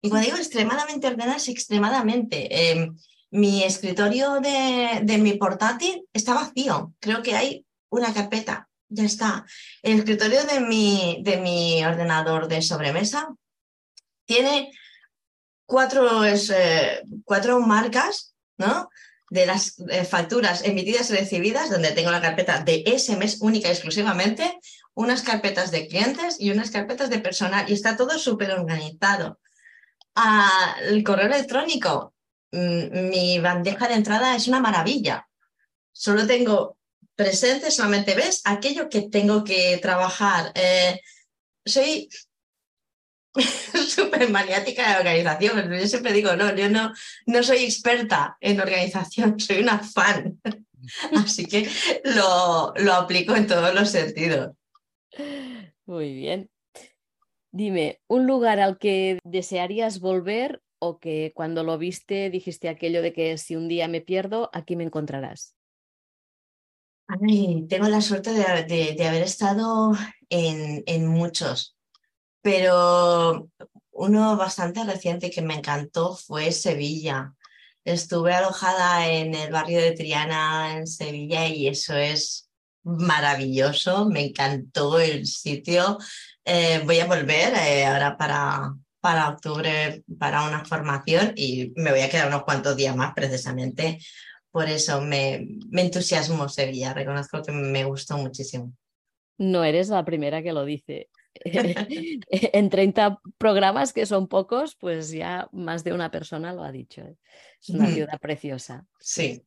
Y 0.00 0.08
cuando 0.08 0.26
digo 0.26 0.38
extremadamente 0.38 1.06
ordenada 1.06 1.36
es 1.36 1.48
extremadamente. 1.48 2.70
Em, 2.70 2.96
mi 3.34 3.64
escritorio 3.64 4.40
de, 4.40 5.18
mi 5.18 5.34
portátil 5.34 6.06
está 6.12 6.34
vacío. 6.34 6.94
Creo 7.00 7.20
que 7.20 7.34
hay 7.34 7.66
una 7.90 8.14
carpeta. 8.14 8.68
Ya 8.88 9.04
está. 9.04 9.44
El 9.82 9.98
escritorio 9.98 10.44
de 10.44 10.60
mi, 10.60 11.20
de 11.22 11.38
mi 11.38 11.84
ordenador 11.84 12.46
de 12.46 12.62
sobremesa 12.62 13.34
tiene 14.24 14.70
cuatro, 15.66 16.24
eh, 16.24 17.02
cuatro 17.24 17.58
marcas, 17.58 18.36
¿no? 18.56 18.88
de 19.30 19.46
las 19.46 19.80
eh, 19.88 20.04
facturas 20.04 20.62
emitidas 20.64 21.10
y 21.10 21.14
recibidas, 21.14 21.70
donde 21.70 21.90
tengo 21.90 22.12
la 22.12 22.22
carpeta 22.22 22.62
de 22.62 22.84
ese 22.86 23.16
mes 23.16 23.38
única 23.40 23.66
y 23.66 23.72
exclusivamente, 23.72 24.60
unas 24.94 25.22
carpetas 25.22 25.72
de 25.72 25.88
clientes 25.88 26.36
y 26.38 26.52
unas 26.52 26.70
carpetas 26.70 27.10
de 27.10 27.18
personal, 27.18 27.68
y 27.68 27.72
está 27.72 27.96
todo 27.96 28.16
súper 28.16 28.52
organizado. 28.52 29.40
Ah, 30.14 30.76
el 30.82 31.02
correo 31.02 31.26
electrónico, 31.26 32.13
mi 33.10 33.38
bandeja 33.38 33.88
de 33.88 33.94
entrada 33.94 34.36
es 34.36 34.48
una 34.48 34.60
maravilla. 34.60 35.28
Solo 35.92 36.26
tengo 36.26 36.76
presente, 37.14 37.70
solamente 37.70 38.14
ves 38.14 38.42
aquello 38.44 38.88
que 38.88 39.02
tengo 39.02 39.44
que 39.44 39.78
trabajar. 39.80 40.52
Eh, 40.54 41.00
soy 41.64 42.08
súper 43.88 44.30
maniática 44.30 44.90
de 44.90 44.98
organización. 44.98 45.72
Yo 45.72 45.86
siempre 45.86 46.12
digo, 46.12 46.36
no, 46.36 46.54
yo 46.54 46.68
no, 46.68 46.92
no 47.26 47.42
soy 47.42 47.64
experta 47.64 48.36
en 48.40 48.60
organización, 48.60 49.38
soy 49.40 49.62
una 49.62 49.78
fan. 49.78 50.40
Así 51.16 51.46
que 51.46 51.68
lo, 52.04 52.74
lo 52.76 52.92
aplico 52.94 53.34
en 53.34 53.46
todos 53.46 53.74
los 53.74 53.90
sentidos. 53.90 54.54
Muy 55.86 56.14
bien. 56.14 56.50
Dime, 57.52 58.00
¿un 58.08 58.26
lugar 58.26 58.58
al 58.58 58.78
que 58.78 59.20
desearías 59.22 60.00
volver 60.00 60.60
o 60.84 60.98
que 60.98 61.32
cuando 61.34 61.62
lo 61.62 61.78
viste 61.78 62.28
dijiste 62.30 62.68
aquello 62.68 63.00
de 63.00 63.12
que 63.12 63.38
si 63.38 63.56
un 63.56 63.68
día 63.68 63.88
me 63.88 64.00
pierdo, 64.00 64.50
aquí 64.52 64.76
me 64.76 64.84
encontrarás? 64.84 65.56
tengo 67.68 67.88
la 67.88 68.00
suerte 68.00 68.32
de, 68.32 69.06
haber 69.06 69.22
estado 69.22 69.92
en, 70.30 70.82
en, 70.86 71.06
muchos, 71.06 71.76
pero 72.40 73.50
uno 73.92 74.36
bastante 74.36 74.82
reciente 74.84 75.30
que 75.30 75.42
me 75.42 75.54
encantó 75.54 76.16
fue 76.16 76.50
Sevilla. 76.50 77.34
Estuve 77.84 78.32
alojada 78.32 79.06
en 79.08 79.34
el 79.34 79.52
barrio 79.52 79.80
de 79.80 79.92
Triana 79.92 80.78
en 80.78 80.86
Sevilla 80.86 81.46
y 81.46 81.68
eso 81.68 81.94
es 81.94 82.48
maravilloso, 82.82 84.06
me 84.06 84.26
encantó 84.26 84.98
el 84.98 85.26
sitio. 85.26 85.98
Eh, 86.44 86.82
voy 86.84 87.00
a 87.00 87.06
volver 87.06 87.54
eh, 87.54 87.84
ahora 87.84 88.16
para, 88.16 88.74
para 89.04 89.28
octubre 89.28 90.02
para 90.18 90.48
una 90.48 90.64
formación 90.64 91.34
y 91.36 91.74
me 91.76 91.90
voy 91.90 92.00
a 92.00 92.08
quedar 92.08 92.28
unos 92.28 92.44
cuantos 92.44 92.74
días 92.74 92.96
más 92.96 93.12
precisamente. 93.12 93.98
Por 94.50 94.66
eso 94.66 95.02
me, 95.02 95.46
me 95.68 95.82
entusiasmó 95.82 96.48
Sevilla, 96.48 96.94
reconozco 96.94 97.42
que 97.42 97.52
me 97.52 97.84
gustó 97.84 98.16
muchísimo. 98.16 98.72
No 99.36 99.62
eres 99.62 99.90
la 99.90 100.06
primera 100.06 100.42
que 100.42 100.54
lo 100.54 100.64
dice. 100.64 101.10
en 101.44 102.70
30 102.70 103.20
programas, 103.36 103.92
que 103.92 104.06
son 104.06 104.26
pocos, 104.26 104.74
pues 104.74 105.10
ya 105.10 105.50
más 105.52 105.84
de 105.84 105.92
una 105.92 106.10
persona 106.10 106.54
lo 106.54 106.64
ha 106.64 106.72
dicho. 106.72 107.02
¿eh? 107.02 107.18
Es 107.60 107.68
una 107.68 107.88
ciudad 107.88 108.18
preciosa. 108.18 108.86
Sí. 109.00 109.44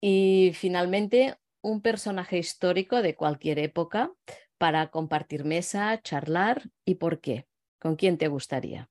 Y 0.00 0.52
finalmente, 0.54 1.36
un 1.60 1.82
personaje 1.82 2.38
histórico 2.38 3.02
de 3.02 3.16
cualquier 3.16 3.58
época 3.58 4.14
para 4.56 4.90
compartir 4.90 5.44
mesa, 5.44 6.00
charlar 6.02 6.70
y 6.86 6.94
por 6.94 7.20
qué. 7.20 7.46
¿Con 7.82 7.96
quién 7.96 8.16
te 8.16 8.28
gustaría? 8.28 8.88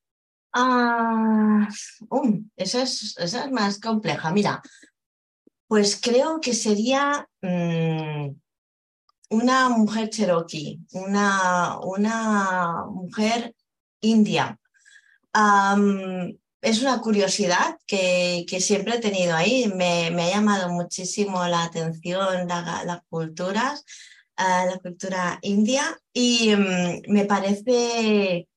Ah, 0.51 1.65
esa, 2.57 2.83
es, 2.83 3.15
esa, 3.17 3.45
es, 3.45 3.51
más 3.51 3.79
compleja. 3.79 4.31
Mira, 4.31 4.61
pues 5.65 5.97
creo 6.01 6.41
que 6.41 6.53
sería 6.53 7.25
mm, 7.41 8.35
una 9.29 9.69
mujer 9.69 10.09
cherokee, 10.09 10.81
una, 10.91 11.79
una 11.79 12.83
mujer 12.89 13.55
india. 14.01 14.59
es 16.61 16.81
una 16.81 16.99
curiosidad 16.99 17.77
que, 17.87 18.45
que, 18.45 18.59
siempre 18.59 18.95
he 18.95 18.99
tenido 18.99 19.37
ahí. 19.37 19.71
Me, 19.73 20.07
ha 20.07 20.31
llamado 20.31 20.67
muchísimo 20.67 21.47
la 21.47 21.63
atención 21.63 22.45
las 22.49 23.01
culturas, 23.09 23.85
ah, 24.35 24.65
la 24.65 24.79
cultura 24.79 25.39
india 25.43 25.97
y 26.11 26.53
mm, 26.53 27.03
me 27.07 27.23
parece 27.23 28.49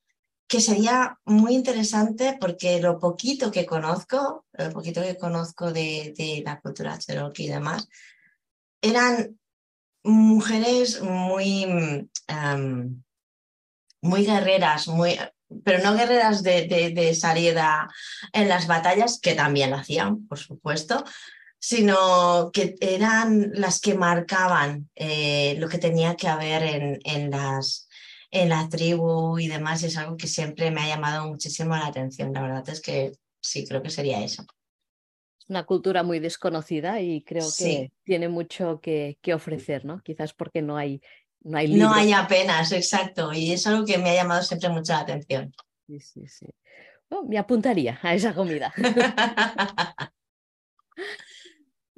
que 0.54 0.60
sería 0.60 1.18
muy 1.24 1.52
interesante 1.52 2.38
porque 2.40 2.80
lo 2.80 3.00
poquito 3.00 3.50
que 3.50 3.66
conozco, 3.66 4.46
lo 4.52 4.70
poquito 4.70 5.02
que 5.02 5.16
conozco 5.16 5.72
de, 5.72 6.42
la 6.46 6.60
cultura 6.60 6.96
cherokee 6.96 7.46
y 7.46 7.48
demás, 7.48 7.88
eran 8.80 9.36
mujeres 10.04 11.02
muy, 11.02 11.66
muy 14.00 14.24
guerreras, 14.24 14.86
muy, 14.86 15.18
pero 15.64 15.82
no 15.82 15.96
guerreras 15.96 16.44
de, 16.44 16.68
de, 16.68 17.14
salida 17.16 17.90
en 18.32 18.48
las 18.48 18.68
batallas, 18.68 19.18
que 19.18 19.34
también 19.34 19.74
hacían, 19.74 20.24
por 20.28 20.38
supuesto, 20.38 21.02
sino 21.58 22.52
que 22.52 22.76
eran 22.80 23.50
las 23.54 23.80
que 23.80 23.94
marcaban 23.94 24.88
eh, 24.94 25.56
lo 25.58 25.68
que 25.68 25.78
tenía 25.78 26.14
que 26.14 26.28
haber 26.28 26.62
en, 26.62 27.00
en, 27.02 27.30
las, 27.32 27.83
en 28.34 28.48
la 28.48 28.68
tribu 28.68 29.38
y 29.38 29.46
demás, 29.46 29.82
y 29.82 29.86
es 29.86 29.96
algo 29.96 30.16
que 30.16 30.26
siempre 30.26 30.70
me 30.72 30.82
ha 30.82 30.88
llamado 30.88 31.28
muchísimo 31.28 31.76
la 31.76 31.86
atención. 31.86 32.32
La 32.32 32.42
verdad 32.42 32.68
es 32.68 32.80
que 32.80 33.12
sí, 33.40 33.64
creo 33.66 33.80
que 33.80 33.90
sería 33.90 34.22
eso. 34.22 34.44
Es 35.38 35.48
una 35.48 35.64
cultura 35.64 36.02
muy 36.02 36.18
desconocida 36.18 37.00
y 37.00 37.22
creo 37.22 37.46
que 37.56 37.92
tiene 38.02 38.28
mucho 38.28 38.80
que, 38.80 39.18
que 39.22 39.34
ofrecer, 39.34 39.84
¿no? 39.84 40.02
Quizás 40.02 40.32
porque 40.32 40.62
no 40.62 40.76
hay 40.76 41.00
no 41.42 41.58
hay, 41.58 41.72
no 41.74 41.92
hay 41.92 42.12
apenas, 42.12 42.72
exacto. 42.72 43.32
Y 43.32 43.52
es 43.52 43.66
algo 43.66 43.84
que 43.84 43.98
me 43.98 44.10
ha 44.10 44.14
llamado 44.14 44.42
siempre 44.42 44.70
mucho 44.70 44.94
la 44.94 45.00
atención. 45.00 45.54
Sí, 45.86 46.00
sí, 46.00 46.26
sí. 46.26 46.46
Oh, 47.10 47.22
me 47.22 47.38
apuntaría 47.38 48.00
a 48.02 48.14
esa 48.14 48.34
comida. 48.34 48.72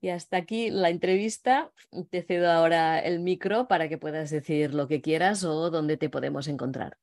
y 0.00 0.08
hasta 0.08 0.36
aquí 0.36 0.70
la 0.70 0.90
entrevista. 0.90 1.70
Te 2.10 2.22
cedo 2.22 2.50
ahora 2.50 2.98
el 2.98 3.20
micro 3.20 3.68
para 3.68 3.88
que 3.88 3.98
puedas 3.98 4.30
decir 4.30 4.74
lo 4.74 4.88
que 4.88 5.00
quieras 5.00 5.44
o 5.44 5.70
dónde 5.70 5.96
te 5.96 6.10
podemos 6.10 6.48
encontrar. 6.48 6.96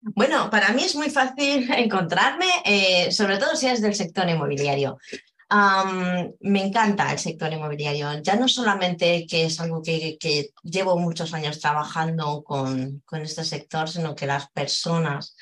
Bueno, 0.00 0.50
para 0.50 0.72
mí 0.72 0.84
es 0.84 0.94
muy 0.94 1.10
fácil 1.10 1.70
encontrarme, 1.76 2.46
eh, 2.64 3.10
sobre 3.10 3.38
todo 3.38 3.56
si 3.56 3.66
es 3.66 3.80
del 3.80 3.94
sector 3.94 4.28
inmobiliario 4.28 4.98
me 6.40 6.66
encanta 6.66 7.12
el 7.12 7.18
sector 7.18 7.52
inmobiliario, 7.52 8.20
ya 8.20 8.36
no 8.36 8.48
solamente 8.48 9.26
que 9.26 9.44
es 9.44 9.60
algo 9.60 9.80
que, 9.82 10.18
llevo 10.62 10.98
muchos 10.98 11.32
años 11.34 11.60
trabajando 11.60 12.42
con, 12.42 13.02
con, 13.04 13.22
este 13.22 13.44
sector, 13.44 13.88
sino 13.88 14.14
que 14.14 14.26
las 14.26 14.50
personas 14.50 15.36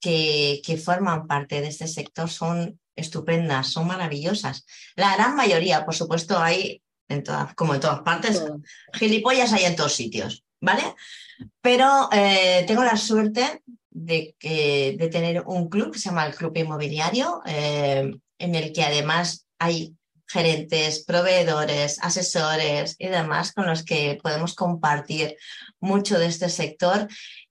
que, 0.00 0.60
que 0.64 0.76
forman 0.76 1.26
parte 1.26 1.60
de 1.60 1.68
este 1.68 1.88
sector 1.88 2.28
son 2.28 2.78
estupendas, 2.98 3.68
son 3.68 3.86
maravillosas. 3.86 4.66
La 4.96 5.14
gran 5.14 5.36
mayoría, 5.36 5.84
por 5.84 5.94
supuesto, 5.94 6.38
hay, 6.38 6.82
en 7.08 7.22
todas, 7.22 7.54
como 7.54 7.74
en 7.74 7.80
todas 7.80 8.00
partes, 8.00 8.42
gilipollas 8.92 9.52
hay 9.52 9.64
en 9.64 9.76
todos 9.76 9.94
sitios, 9.94 10.44
¿vale? 10.60 10.82
Pero 11.60 12.08
eh, 12.12 12.64
tengo 12.66 12.84
la 12.84 12.96
suerte 12.96 13.62
de, 13.90 14.34
que, 14.38 14.96
de 14.98 15.08
tener 15.08 15.42
un 15.46 15.68
club 15.68 15.92
que 15.92 15.98
se 15.98 16.08
llama 16.08 16.26
el 16.26 16.34
Club 16.34 16.56
Inmobiliario, 16.56 17.42
eh, 17.46 18.10
en 18.38 18.54
el 18.54 18.72
que 18.72 18.84
además 18.84 19.46
hay 19.58 19.94
gerentes, 20.28 21.04
proveedores, 21.04 21.98
asesores 22.02 22.96
y 22.98 23.08
demás 23.08 23.52
con 23.52 23.66
los 23.66 23.82
que 23.82 24.18
podemos 24.22 24.54
compartir 24.54 25.36
mucho 25.80 26.18
de 26.18 26.26
este 26.26 26.50
sector 26.50 27.08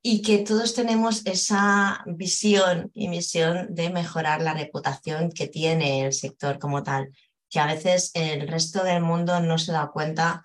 y 0.10 0.22
que 0.22 0.38
todos 0.38 0.74
tenemos 0.74 1.26
esa 1.26 2.02
visión 2.06 2.90
y 2.94 3.10
misión 3.10 3.76
de 3.76 3.90
mejorar 3.90 4.42
la 4.42 4.54
reputación 4.54 5.30
que 5.34 5.50
tiene 5.50 6.06
el 6.06 6.14
sector 6.14 6.60
como 6.60 6.82
tal, 6.82 7.12
que 7.50 7.60
a 7.60 7.66
veces 7.66 8.12
el 8.14 8.48
resto 8.48 8.86
del 8.86 9.02
mundo 9.02 9.42
no 9.42 9.58
se 9.58 9.74
da 9.74 9.92
cuenta 9.92 10.42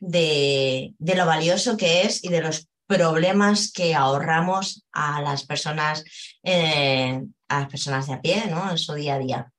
de, 0.00 0.92
lo 0.98 1.24
valioso 1.24 1.78
que 1.78 2.02
es 2.02 2.22
y 2.24 2.28
de 2.28 2.42
los 2.42 2.68
problemas 2.86 3.72
que 3.72 3.94
ahorramos 3.94 4.84
a 4.92 5.22
las 5.22 5.46
personas, 5.46 6.04
eh, 6.42 7.18
a 7.48 7.60
las 7.60 7.70
personas 7.70 8.06
de 8.08 8.12
a 8.12 8.20
pie 8.20 8.44
¿no? 8.50 8.70
en 8.70 8.76
su 8.76 8.92
día 8.92 9.14
a 9.14 9.18
día. 9.18 9.52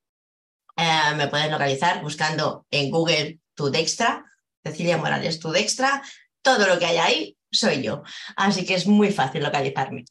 Eh, 0.76 1.16
me 1.16 1.26
puedes 1.26 1.50
localizar 1.50 2.00
buscando 2.00 2.64
en 2.70 2.92
Google 2.92 3.40
tu 3.56 3.72
Dextra, 3.72 4.24
Cecilia 4.62 4.98
Morales 4.98 5.40
tu 5.40 5.50
Dextra, 5.50 6.00
todo 6.42 6.68
lo 6.68 6.78
que 6.78 6.86
hay 6.86 6.98
ahí 6.98 7.37
soy 7.50 7.82
yo. 7.82 8.02
Así 8.36 8.64
que 8.64 8.74
es 8.74 8.86
muy 8.86 9.10
fácil 9.10 9.42
localizarme. 9.42 10.04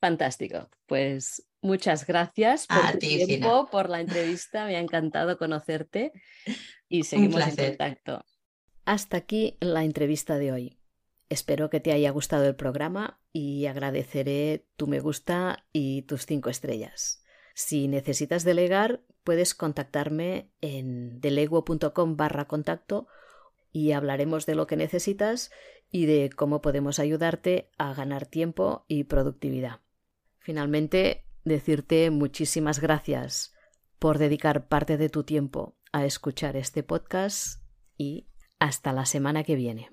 Fantástico. 0.00 0.68
Pues 0.86 1.46
muchas 1.62 2.06
gracias 2.06 2.66
por 2.66 2.92
tu 2.92 2.98
tiempo, 2.98 3.68
por 3.70 3.90
la 3.90 4.00
entrevista. 4.00 4.66
Me 4.66 4.76
ha 4.76 4.80
encantado 4.80 5.38
conocerte 5.38 6.12
y 6.88 7.04
seguimos 7.04 7.46
en 7.46 7.56
contacto. 7.56 8.24
Hasta 8.84 9.18
aquí 9.18 9.56
la 9.60 9.84
entrevista 9.84 10.38
de 10.38 10.52
hoy. 10.52 10.76
Espero 11.28 11.70
que 11.70 11.78
te 11.78 11.92
haya 11.92 12.10
gustado 12.10 12.46
el 12.46 12.56
programa 12.56 13.20
y 13.32 13.66
agradeceré 13.66 14.66
tu 14.76 14.88
me 14.88 14.98
gusta 14.98 15.64
y 15.72 16.02
tus 16.02 16.26
cinco 16.26 16.50
estrellas. 16.50 17.22
Si 17.54 17.86
necesitas 17.86 18.42
delegar, 18.42 19.02
puedes 19.22 19.54
contactarme 19.54 20.50
en 20.60 21.20
deleguo.com 21.20 22.16
barra 22.16 22.46
contacto 22.48 23.06
y 23.72 23.92
hablaremos 23.92 24.46
de 24.46 24.54
lo 24.54 24.66
que 24.66 24.76
necesitas 24.76 25.50
y 25.90 26.06
de 26.06 26.30
cómo 26.30 26.60
podemos 26.60 26.98
ayudarte 26.98 27.70
a 27.78 27.94
ganar 27.94 28.26
tiempo 28.26 28.84
y 28.88 29.04
productividad. 29.04 29.80
Finalmente, 30.38 31.26
decirte 31.44 32.10
muchísimas 32.10 32.80
gracias 32.80 33.54
por 33.98 34.18
dedicar 34.18 34.68
parte 34.68 34.96
de 34.96 35.08
tu 35.08 35.24
tiempo 35.24 35.76
a 35.92 36.04
escuchar 36.04 36.56
este 36.56 36.82
podcast 36.82 37.62
y 37.96 38.28
hasta 38.58 38.92
la 38.92 39.06
semana 39.06 39.44
que 39.44 39.56
viene. 39.56 39.90